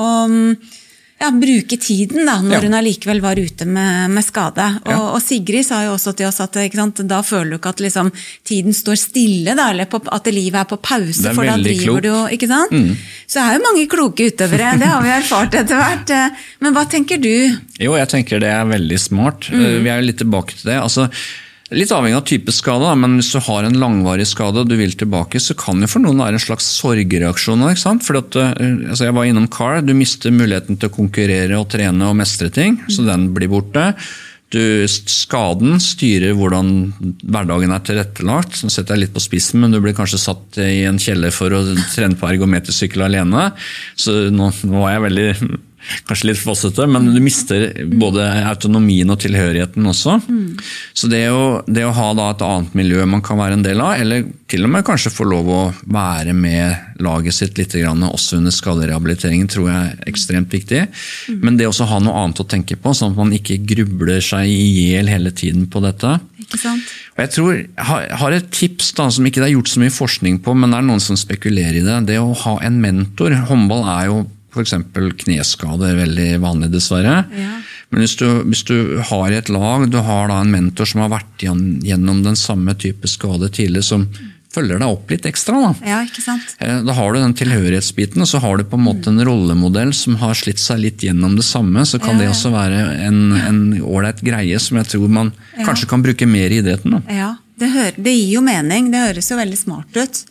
[0.03, 0.57] å
[1.21, 2.61] ja, bruke tiden da, når Ja.
[2.61, 4.67] hun allikevel var ute med, med skade.
[4.85, 4.99] Og, Ja.
[5.15, 8.11] og Sigrid sa jo også til oss at sant, da føler du ikke at liksom,
[8.45, 11.85] tiden står stille, da, eller på, at livet er på pause, er for da driver
[11.85, 11.97] klokt.
[11.97, 12.03] Mm.
[12.03, 12.99] du jo ikke sant?
[13.27, 16.11] Så det er jo mange kloke utøvere, det har vi erfart etter hvert.
[16.11, 16.31] eh.
[16.61, 17.57] Men hva tenker du?
[17.81, 19.49] Jo, jeg tenker det er veldig smart.
[19.51, 19.83] Mm.
[19.83, 20.81] Vi er jo litt tilbake til det.
[20.83, 21.09] Altså,
[21.75, 24.95] litt avhengig av type skade, men hvis du har en langvarig skade og du vil
[24.95, 27.65] tilbake, så kan det for noen være en slags sorgreaksjon.
[27.71, 28.07] ikke sant?
[28.07, 29.83] Fordi at, eh, altså Jeg var innom CAR.
[29.83, 33.95] Du mister muligheten til å konkurrere og trene og mestre ting, så den blir borte.
[34.55, 36.93] Du, skaden styrer hvordan
[37.27, 38.63] hverdagen er tilrettelagt.
[38.63, 41.51] Nå setter jeg litt på spissen, men du blir kanskje satt i en kjeller for
[41.51, 43.51] å trene på ergometersykkel alene.
[43.99, 45.59] Så nå, nå var jeg veldig
[46.07, 47.69] Kanskje litt fossete, men du mister
[47.99, 50.19] både autonomien og tilhørigheten også.
[50.97, 53.95] Så det å, det å ha et annet miljø man kan være en del av,
[54.01, 55.61] eller til og med kanskje få lov å
[55.91, 60.87] være med laget sitt litt også under skaderehabiliteringen, tror jeg er ekstremt viktig.
[61.43, 64.47] Men det også ha noe annet å tenke på, sånn at man ikke grubler seg
[64.49, 66.17] i hjel hele tiden på dette.
[66.47, 66.95] Ikke sant?
[67.17, 69.81] Og jeg tror, jeg har- har et tips da, som ikke det er gjort så
[69.81, 72.07] mye forskning på, men det er noen som spekulerer i det.
[72.07, 73.31] Det å ha en mentor.
[73.49, 74.27] Håndball er jo
[74.57, 74.75] f.eks.
[75.25, 77.25] kneskader veldig vanlig, dessverre.
[77.37, 77.59] Ja.
[77.93, 81.13] Men hvis du, hvis du har et lag, du har da en mentor som har
[81.13, 84.09] vært gjennom den samme type skade tidligere, som
[84.57, 85.59] følger deg opp litt ekstra.
[85.61, 85.71] da.
[85.85, 86.55] Ja, ikke sant?
[86.65, 89.93] Eh, Da har du den tilhørighetsbiten, og så har du på en måte en rollemodell
[89.95, 91.85] som har slitt seg litt gjennom det samme.
[91.85, 95.87] Så kan Ja, det også være en en ålreit greie som jeg tror man kanskje
[95.91, 96.91] kan bruke mer i idretten.
[96.97, 97.03] da.
[97.13, 98.91] Ja, det, hører, det gir jo mening.
[98.91, 100.25] Det høres jo veldig smart ut.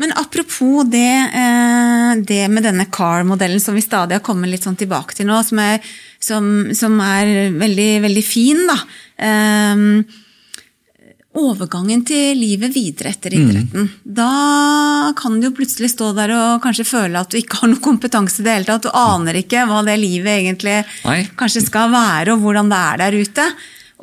[0.00, 4.78] Men apropos det, eh, det med denne CAR-modellen som vi stadig har kommet litt sånn
[4.78, 5.78] tilbake til nå, som er,
[6.20, 8.78] som, som er veldig, veldig fin, da.
[9.22, 10.04] Ehm,
[11.38, 13.88] overgangen til livet videre etter idretten.
[14.04, 17.80] Da kan du jo plutselig stå der og kanskje føle at du ikke har noe
[17.84, 18.84] kompetanse i det hele tatt.
[18.84, 21.22] Du aner ikke hva det livet egentlig Nei.
[21.38, 23.46] kanskje skal være, og hvordan det er der ute.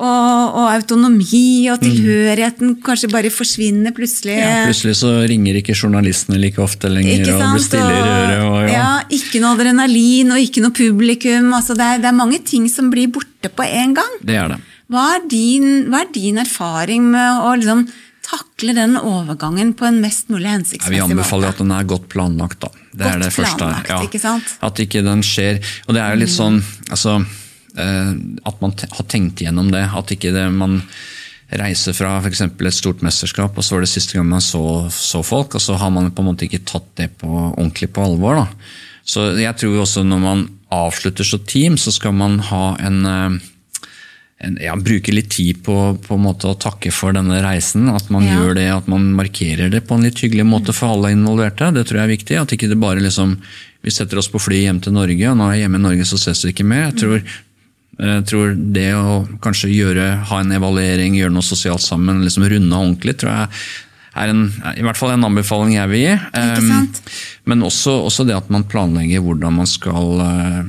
[0.00, 4.38] Og, og autonomi og tilhørigheten kanskje bare forsvinner plutselig.
[4.38, 8.44] Ja, plutselig så ringer ikke journalistene like ofte lenger og blir stille i røret.
[8.46, 8.78] Og, ja.
[8.78, 11.52] ja, ikke noe adrenalin og ikke noe publikum.
[11.56, 14.14] Altså det, er, det er mange ting som blir borte på en gang.
[14.24, 14.60] Det er det.
[14.90, 17.84] Hva er din, hva er din erfaring med å liksom
[18.30, 20.96] takle den overgangen på en mest mulig hensiktsmessig måte?
[20.96, 21.58] Vi anbefaler måte?
[21.58, 22.64] at den er godt planlagt.
[22.64, 22.72] da.
[22.90, 23.60] Det er Godt det første.
[23.60, 24.56] planlagt, ikke sant?
[24.66, 25.60] At ikke den skjer.
[25.86, 26.58] Og det er jo litt sånn
[26.90, 27.20] altså,
[28.46, 29.84] At man har tenkt gjennom det.
[29.96, 30.80] At ikke det, man
[31.50, 32.44] reiser fra f.eks.
[32.46, 34.62] et stort mesterskap, og så var det siste gang man så,
[34.94, 37.26] så folk, og så har man på en måte ikke tatt det på,
[37.56, 38.38] ordentlig på alvor.
[38.44, 38.46] da.
[39.02, 43.40] Så jeg tror også når man avslutter så team, så skal man ha en eh,
[44.40, 47.90] en, ja, bruke litt tid på, på en måte å takke for denne reisen.
[47.92, 48.38] At man Ja.
[48.38, 51.68] gjør det, at man markerer det på en litt hyggelig måte for alle involverte.
[51.76, 52.38] Det tror jeg er viktig.
[52.40, 53.36] At ikke det bare liksom
[53.82, 56.04] Vi setter oss på fly hjem til Norge, og når jeg er hjemme i Norge,
[56.04, 56.90] så ses vi ikke mer.
[56.90, 57.22] Jeg tror,
[58.00, 62.72] jeg tror det å kanskje gjøre, ha en evaluering, gjøre noe sosialt sammen, liksom runde
[62.74, 63.62] av ordentlig, tror jeg
[64.18, 64.44] er en,
[64.74, 66.14] i hvert fall en anbefaling jeg vil gi.
[66.34, 66.86] Um.
[67.50, 70.60] Men også, også det at man planlegger hvordan man skal eh,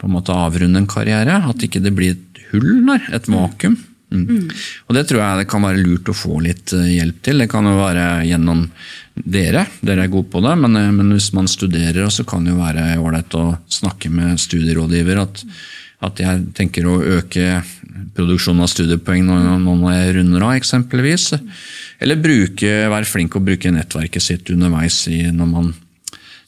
[0.00, 1.40] på en måte avrunde en karriere.
[1.48, 3.78] At ikke det blir et hull der, et vakuum.
[4.14, 4.50] Mm.
[4.86, 7.40] Og det tror jeg det kan være lurt å få litt eh, hjelp til.
[7.42, 8.66] Det kan jo være gjennom
[9.14, 12.54] dere, dere er gode på det, men, eh, men hvis man studerer, så kan det
[12.54, 15.24] jo være ålreit å snakke med studierådgiver.
[15.24, 15.46] At,
[16.04, 17.62] at jeg tenker å øke
[18.14, 21.30] produksjonen av studiepoeng når, når jeg runder av, eksempelvis.
[22.02, 25.72] Eller bruke, være flink å bruke nettverket sitt underveis i, når man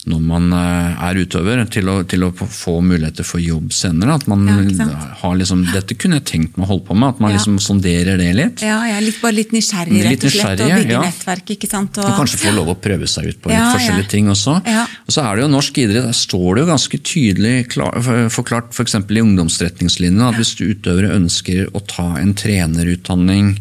[0.07, 4.15] når man eh, er utøver, til å, til å få muligheter for jobb senere.
[4.17, 4.87] At man Ja,
[5.21, 7.37] har liksom, Dette kunne jeg tenkt meg å holde på med, at man Ja.
[7.37, 8.63] liksom sonderer det litt.
[8.65, 11.01] Ja, jeg er litt, bare litt nysgjerrig, Litt rett og slett, og bygge ja.
[11.03, 11.53] nettverk.
[11.57, 11.97] ikke sant?
[12.01, 14.59] Og kanskje få lov å prøve seg ut på litt forskjellige ting også.
[14.65, 14.85] Ja.
[15.07, 17.99] Og så er det jo norsk idrett, der står det jo ganske tydelig klar,
[18.33, 18.97] forklart f.eks.
[19.07, 23.57] For i ungdomsretningslinjene at hvis utøvere ønsker å ta en trenerutdanning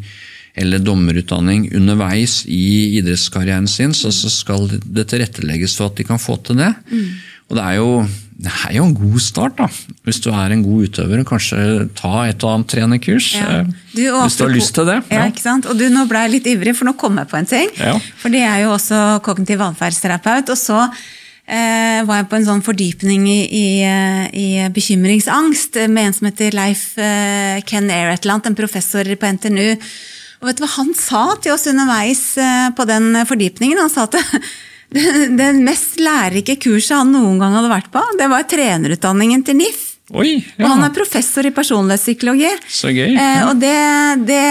[0.57, 6.21] eller dommerutdanning underveis i idrettskarrieren sin, så, så skal det tilrettelegges for at de kan
[6.23, 6.71] få til det.
[6.91, 7.11] Mm.
[7.47, 7.91] Og det er, jo,
[8.43, 9.67] det er jo en god start, da.
[10.09, 11.59] Hvis du er en god utøver, kanskje
[11.95, 13.29] ta et og annet trenerkurs.
[13.37, 13.61] Ja.
[13.61, 14.97] eh, Du, og hvis du har lyst til det.
[15.15, 15.69] Ja, ikke sant?
[15.71, 17.71] Og du, Nå ble jeg litt ivrig, for nå kom jeg på en ting.
[17.79, 17.93] Ja.
[18.19, 20.51] For det er jo også kognitiv atferdsterapeut.
[20.57, 26.09] Og så eh, var jeg på en sånn fordypning i, i, eh, i bekymringsangst med
[26.11, 29.69] en som heter Leif eh, Ken Air et eller annet, en professor på NTNU.
[30.41, 33.81] Og vet du hva han sa til oss underveis eh, på den fordypningen?
[33.81, 34.19] Han sa at
[34.95, 35.07] det,
[35.39, 39.86] det mest lærerike kurset han noen gang hadde vært på, det var trenerutdanningen til NIF.
[40.15, 42.51] Oi, Og han er professor i personlighetspsykologi.
[42.71, 43.17] Så gøy.
[43.19, 43.73] Eh, og, det,
[44.29, 44.43] det,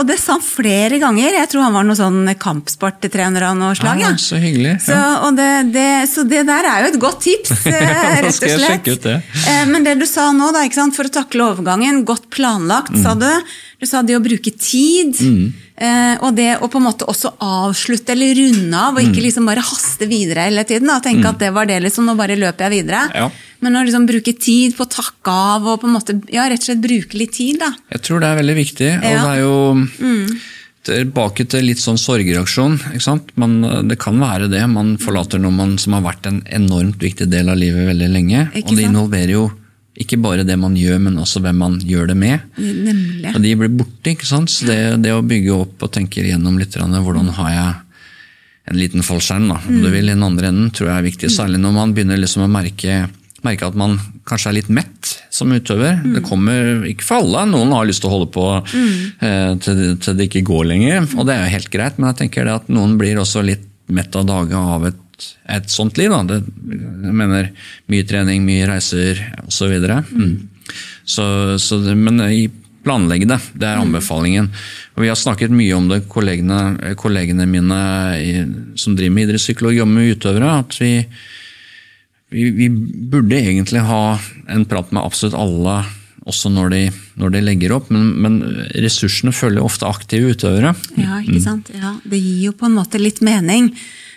[0.00, 1.36] og det sa han flere ganger.
[1.38, 4.00] Jeg tror han var noen sånn kampsporttrener av noe slag.
[4.02, 4.16] Ja, Ja.
[4.18, 4.72] så hyggelig.
[4.82, 4.96] Så,
[5.28, 5.46] og det,
[5.76, 7.92] det, så det der er jo et godt tips, eh,
[8.26, 9.06] rett og slett.
[9.14, 10.96] Eh, Men det du sa nå, da, ikke sant?
[10.98, 13.02] for å takle overgangen, godt planlagt, Mm.
[13.06, 13.30] sa du.
[13.78, 15.14] Du sa det å bruke tid.
[15.78, 19.10] Eh, Og det å på en måte også avslutte eller runde av, og Mm.
[19.12, 20.86] ikke liksom bare haste videre hele tiden.
[20.88, 21.00] Da.
[21.00, 23.02] Tenke at det var det, liksom, nå bare løper jeg videre.
[23.14, 23.30] Ja.
[23.60, 26.60] Men å liksom bruke tid på å takke av, og på en måte, ja, rett
[26.60, 27.58] og slett bruke litt tid.
[27.58, 27.72] da.
[27.92, 28.90] Jeg tror det er veldig viktig.
[28.98, 29.22] Og Ja.
[29.22, 29.86] det er jo
[30.86, 32.78] tilbake til litt sånn sorgreaksjon.
[32.94, 33.30] ikke sant?
[33.36, 34.62] Man, det kan være det.
[34.70, 38.44] Man forlater noe man, som har vært en enormt viktig del av livet veldig lenge.
[38.64, 39.50] Og det involverer jo
[39.96, 42.44] ikke bare det man gjør, men også hvem man gjør det med.
[42.60, 43.32] Nemlig.
[43.32, 44.12] Og de blir borte.
[44.12, 44.52] ikke sant?
[44.52, 47.74] Så det, det å bygge opp og tenke igjennom litt hvordan har jeg
[48.66, 51.30] en liten fallskjerm, da, om du vil, i den andre enden, tror jeg er viktig.
[51.30, 53.04] Særlig når man begynner liksom å merke,
[53.46, 53.94] merke at man
[54.26, 56.00] kanskje er litt mett som utøver.
[56.16, 57.44] Det kommer ikke for alle.
[57.52, 61.28] Noen har lyst til å holde på eh, til, til det ikke går lenger, og
[61.28, 62.00] det er jo helt greit.
[62.00, 64.98] Men jeg tenker det at noen blir også litt mett av dage av et,
[65.48, 66.12] et sånt liv.
[66.12, 66.22] Da.
[66.28, 66.42] Det,
[67.06, 67.50] jeg mener
[67.92, 69.74] mye trening, mye reiser osv.
[70.12, 70.36] Mm.
[71.06, 71.26] Så,
[71.62, 72.46] så men i
[72.86, 73.40] planlegge det.
[73.58, 74.50] Det er anbefalingen.
[74.94, 77.80] Og Vi har snakket mye om det, kollegene, kollegene mine
[78.22, 78.32] i,
[78.78, 80.52] som driver med idrettspsykologi, og med utøvere.
[80.60, 80.92] at vi,
[82.30, 82.70] vi, vi
[83.10, 85.80] burde egentlig ha en prat med absolutt alle,
[86.26, 86.80] også når de,
[87.22, 87.90] når de legger opp.
[87.94, 88.40] Men, men
[88.86, 90.74] ressursene følger ofte aktive utøvere.
[90.98, 91.70] Ja, ikke sant?
[91.74, 93.72] Ja, det gir jo på en måte litt mening.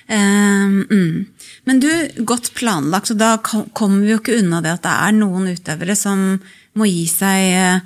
[0.10, 1.26] Ehm, mm.
[1.64, 1.90] Men du,
[2.26, 5.96] godt planlagt, så da kommer vi jo ikke unna det at det er noen utøvere
[5.98, 6.40] som
[6.80, 7.80] må gi seg eh,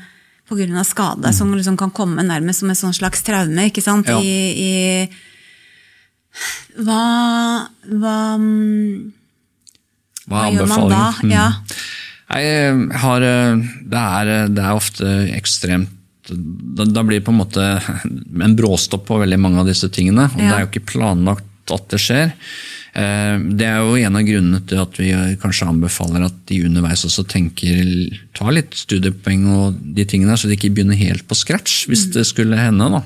[0.54, 4.08] av skade, som liksom kan komme nærmest som et sånn slags traume, ikke sant?
[4.08, 4.20] Ja.
[4.22, 5.08] I, i
[6.84, 7.04] hva,
[7.90, 9.14] hva mm,
[10.24, 11.04] Hva Hva gjør man da?
[11.22, 11.32] Mm.
[11.34, 11.48] Ja.
[12.34, 15.06] Jeg har, eh, det, er, det er ofte
[15.36, 17.64] ekstremt da, da blir det på en måte
[18.08, 20.30] en bråstopp på veldig mange av disse tingene.
[20.32, 20.46] og Ja.
[20.46, 22.34] Det er jo ikke planlagt at det skjer.
[22.94, 25.12] Eh, Det er jo en av grunnene til at vi
[25.42, 27.80] kanskje anbefaler at de underveis også tenker
[28.36, 32.26] tar litt studiepoeng og de tingene, så de ikke begynner helt på scratch hvis det
[32.28, 32.90] skulle hende.
[32.92, 33.02] da.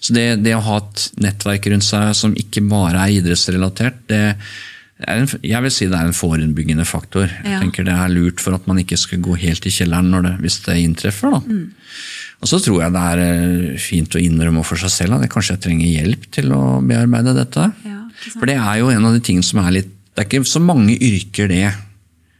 [0.00, 4.36] Så det, det å ha et nettverk rundt seg som ikke bare er idrettsrelatert, det
[5.06, 7.28] en, jeg vil si det er en forebyggende faktor.
[7.28, 7.60] Jeg Ja.
[7.60, 10.32] tenker Det er lurt for at man ikke skal gå helt i kjelleren når det,
[10.42, 11.30] hvis det inntreffer.
[11.30, 11.40] da.
[12.42, 15.54] Og så tror jeg det er eh, fint å innrømme for seg selv at kanskje
[15.56, 17.72] jeg trenger hjelp til å bearbeide dette.
[17.86, 18.00] Ja.
[18.38, 19.88] For det er jo en av de tingene som er litt
[20.18, 21.72] Det er ikke så mange yrker det.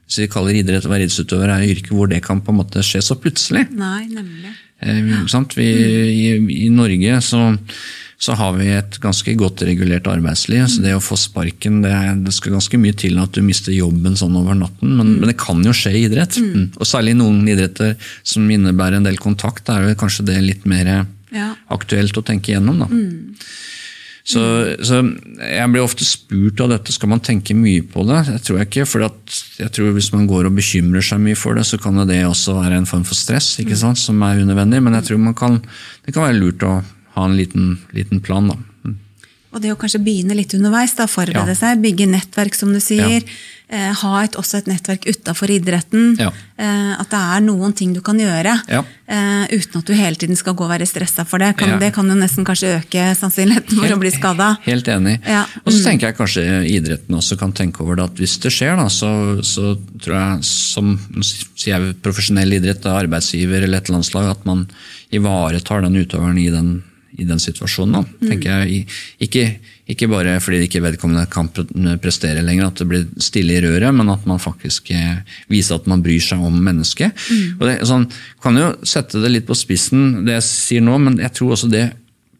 [0.08, 2.82] Hvis vi kaller idrett å være idrettsutøver, er yrker hvor det kan på en måte
[2.82, 3.68] skje så plutselig.
[3.70, 4.50] Nei, nemlig.
[4.82, 5.54] Eh, sant?
[5.54, 7.56] Vi, i, I Norge så,
[8.18, 10.64] så har vi et ganske godt regulert arbeidsliv.
[10.66, 11.92] så Det å få sparken, det,
[12.26, 14.96] det skal ganske mye til at du mister jobben sånn over natten.
[14.98, 16.34] Men, men det kan jo skje i idrett.
[16.42, 16.72] Mm.
[16.74, 17.94] Og særlig noen idretter
[18.26, 21.54] som innebærer en del kontakt, er jo kanskje det litt mer Ja.
[21.70, 22.78] aktuelt å tenke gjennom.
[22.82, 22.88] da.
[24.28, 24.42] Så,
[24.84, 24.98] så
[25.40, 28.18] Jeg blir ofte spurt av dette, skal man tenke mye på det?
[28.34, 31.38] Jeg tror jeg ikke, for at jeg tror hvis man går og bekymrer seg mye
[31.38, 34.42] for det, så kan det også være en form for stress ikke sant, som er
[34.42, 34.82] unødvendig.
[34.84, 35.62] Men jeg tror man kan,
[36.04, 36.74] det kan være lurt å
[37.18, 38.48] ha en liten, liten plan.
[38.54, 38.56] da.
[38.86, 38.96] Mm.
[39.52, 41.60] Og det å kanskje begynne litt underveis, da, forberede Ja.
[41.62, 43.24] seg, bygge nettverk, som du sier.
[43.70, 46.14] Eh, ha et, også et nettverk utafor idretten.
[46.20, 46.30] Ja.
[46.56, 48.80] Eh, at det er noen ting du kan gjøre Ja.
[49.08, 51.50] eh, uten at du hele tiden skal gå og være stressa for det.
[51.58, 51.78] Kan, Ja.
[51.78, 54.56] Det kan jo nesten kanskje øke sannsynligheten for å bli skada.
[54.64, 55.18] Helt enig.
[55.26, 55.44] Ja.
[55.66, 58.76] Og så tenker jeg kanskje idretten også kan tenke over det at hvis det skjer,
[58.80, 64.30] da, så, så tror jeg som sier jeg profesjonell idrett, da, arbeidsgiver eller et landslag,
[64.30, 64.66] at man
[65.12, 66.82] ivaretar den utøveren i den,
[67.18, 67.92] i den situasjonen.
[67.98, 68.28] Da.
[68.28, 68.86] tenker jeg.
[69.20, 69.44] Ikke,
[69.90, 71.48] ikke bare fordi ikke vedkommende kan
[72.00, 75.16] prestere lenger, at det blir stille i røret, men at man faktisk eh,
[75.50, 77.12] viser at man bryr seg om mennesket.
[77.58, 78.06] Og det, sånn,
[78.42, 81.70] kan jo sette det litt på spissen, det jeg sier nå, men jeg tror også
[81.72, 81.88] det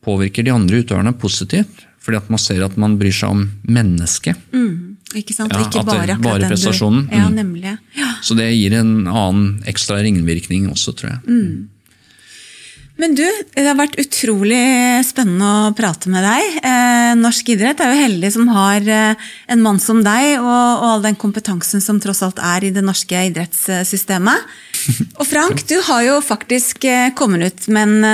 [0.07, 1.85] påvirker de andre utøverne positivt.
[2.09, 4.39] Fordi at man ser at man bryr seg om mennesket.
[4.55, 5.53] Mm, ikke sant?
[5.53, 7.09] Ja, ikke at det- bare, bare den du- prestasjonen.
[7.13, 7.35] Ja, Mm.
[7.37, 7.79] nemlig.
[7.99, 8.13] Ja.
[8.23, 11.21] Så det gir en annen ekstra ringvirkning også, tror jeg.
[12.99, 13.25] Men du,
[13.55, 14.59] det har vært utrolig
[15.07, 16.57] spennende å prate med deg.
[16.67, 20.87] Eh, norsk idrett er jo heldig som har eh, en mann som deg, og, og
[20.89, 24.57] all den kompetansen som tross alt er i det norske idrettssystemet.
[25.21, 28.09] Og Frank, du har jo faktisk eh, kommet ut med en,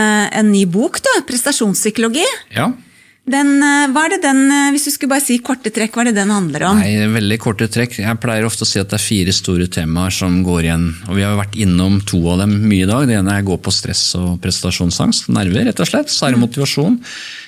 [0.44, 2.26] en ny bok, da, prestasjonspsykologi.
[2.52, 2.68] Ja.
[3.24, 6.02] Den, eh, hva er det den, eh, hvis du skulle bare si korte trekk, hva
[6.02, 6.80] er det den handler om?
[6.82, 7.96] Nei, veldig korte trekk.
[8.02, 10.84] Jeg pleier ofte å si at det er fire store temaer som går igjen.
[11.08, 13.06] Og vi har jo vært innom to av dem mye i dag.
[13.08, 15.30] Det ene er gå på stress og prestasjonsangst.
[15.32, 16.12] Nerver, rett og slett.
[16.12, 17.00] Så er motivasjon.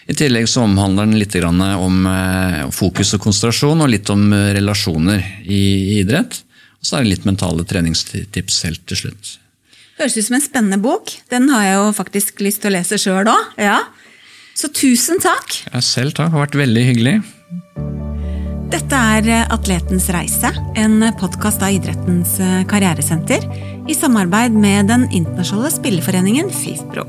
[0.09, 4.33] I tillegg så omhandler den litt grann om eh, fokus og konsentrasjon, og litt om
[4.33, 6.41] eh, relasjoner i i idrett.
[6.81, 9.37] Og så er det litt mentale treningstips helt til slutt.
[10.01, 11.13] Høres ut som en spennende bok.
[11.33, 13.55] Den har jeg jo faktisk lyst til å lese sjøl òg.
[13.61, 13.81] Ja.
[14.57, 15.59] Så tusen takk.
[15.69, 16.31] Ja, selv takk.
[16.31, 17.17] Det har vært veldig hyggelig.
[18.73, 20.51] Dette er eh, Atletens reise,
[20.81, 23.45] en podkast av Idrettens eh, karrieresenter
[23.87, 27.07] i samarbeid med den internasjonale spilleforeningen FIFPro.